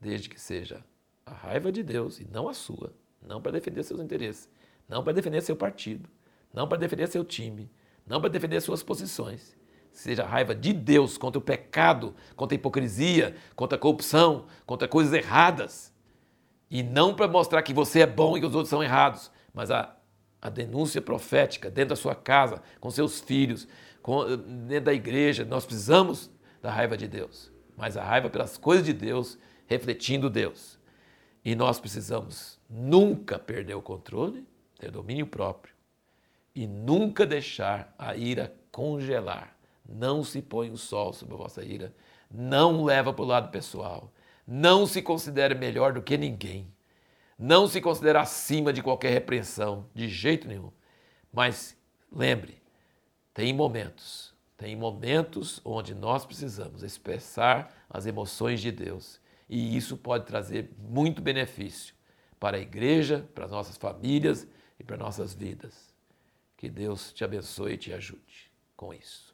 desde 0.00 0.28
que 0.28 0.40
seja 0.40 0.82
a 1.26 1.32
raiva 1.32 1.70
de 1.70 1.82
Deus 1.82 2.18
e 2.18 2.26
não 2.32 2.48
a 2.48 2.54
sua, 2.54 2.94
não 3.20 3.42
para 3.42 3.52
defender 3.52 3.82
seus 3.82 4.00
interesses, 4.00 4.48
não 4.88 5.04
para 5.04 5.12
defender 5.12 5.42
seu 5.42 5.54
partido, 5.54 6.08
não 6.54 6.66
para 6.66 6.78
defender 6.78 7.08
seu 7.08 7.24
time, 7.24 7.70
não 8.06 8.22
para 8.22 8.30
defender 8.30 8.62
suas 8.62 8.82
posições. 8.82 9.57
Seja 9.98 10.24
raiva 10.24 10.54
de 10.54 10.72
Deus 10.72 11.18
contra 11.18 11.40
o 11.40 11.42
pecado, 11.42 12.14
contra 12.36 12.54
a 12.54 12.56
hipocrisia, 12.56 13.34
contra 13.56 13.76
a 13.76 13.80
corrupção, 13.80 14.46
contra 14.64 14.86
coisas 14.86 15.12
erradas. 15.12 15.92
E 16.70 16.84
não 16.84 17.16
para 17.16 17.26
mostrar 17.26 17.62
que 17.62 17.74
você 17.74 18.02
é 18.02 18.06
bom 18.06 18.36
e 18.36 18.40
que 18.40 18.46
os 18.46 18.54
outros 18.54 18.70
são 18.70 18.80
errados, 18.80 19.28
mas 19.52 19.72
a, 19.72 19.96
a 20.40 20.48
denúncia 20.48 21.02
profética 21.02 21.68
dentro 21.68 21.88
da 21.88 21.96
sua 21.96 22.14
casa, 22.14 22.62
com 22.78 22.88
seus 22.92 23.18
filhos, 23.18 23.66
com, 24.00 24.24
dentro 24.68 24.84
da 24.84 24.94
igreja. 24.94 25.44
Nós 25.44 25.66
precisamos 25.66 26.30
da 26.62 26.70
raiva 26.70 26.96
de 26.96 27.08
Deus, 27.08 27.50
mas 27.76 27.96
a 27.96 28.04
raiva 28.04 28.30
pelas 28.30 28.56
coisas 28.56 28.86
de 28.86 28.92
Deus, 28.92 29.36
refletindo 29.66 30.30
Deus. 30.30 30.78
E 31.44 31.56
nós 31.56 31.80
precisamos 31.80 32.60
nunca 32.70 33.36
perder 33.36 33.74
o 33.74 33.82
controle, 33.82 34.46
ter 34.78 34.92
domínio 34.92 35.26
próprio 35.26 35.74
e 36.54 36.68
nunca 36.68 37.26
deixar 37.26 37.92
a 37.98 38.14
ira 38.14 38.54
congelar. 38.70 39.57
Não 39.88 40.22
se 40.22 40.42
põe 40.42 40.70
o 40.70 40.76
sol 40.76 41.12
sobre 41.12 41.34
a 41.34 41.38
vossa 41.38 41.64
ira, 41.64 41.94
não 42.30 42.84
leva 42.84 43.12
para 43.12 43.24
o 43.24 43.28
lado 43.28 43.50
pessoal, 43.50 44.12
não 44.46 44.86
se 44.86 45.00
considere 45.00 45.54
melhor 45.54 45.92
do 45.92 46.02
que 46.02 46.18
ninguém, 46.18 46.70
não 47.38 47.66
se 47.66 47.80
considere 47.80 48.18
acima 48.18 48.72
de 48.72 48.82
qualquer 48.82 49.10
repreensão, 49.10 49.88
de 49.94 50.08
jeito 50.08 50.46
nenhum. 50.46 50.70
Mas 51.32 51.76
lembre, 52.12 52.60
tem 53.32 53.52
momentos, 53.52 54.34
tem 54.56 54.76
momentos 54.76 55.60
onde 55.64 55.94
nós 55.94 56.26
precisamos 56.26 56.82
expressar 56.82 57.72
as 57.88 58.04
emoções 58.04 58.60
de 58.60 58.70
Deus 58.70 59.20
e 59.48 59.76
isso 59.76 59.96
pode 59.96 60.26
trazer 60.26 60.70
muito 60.76 61.22
benefício 61.22 61.94
para 62.38 62.56
a 62.56 62.60
igreja, 62.60 63.26
para 63.34 63.46
as 63.46 63.50
nossas 63.50 63.76
famílias 63.76 64.46
e 64.78 64.84
para 64.84 64.96
nossas 64.96 65.32
vidas. 65.32 65.94
Que 66.56 66.68
Deus 66.68 67.12
te 67.12 67.24
abençoe 67.24 67.74
e 67.74 67.78
te 67.78 67.92
ajude 67.92 68.50
com 68.76 68.92
isso. 68.92 69.27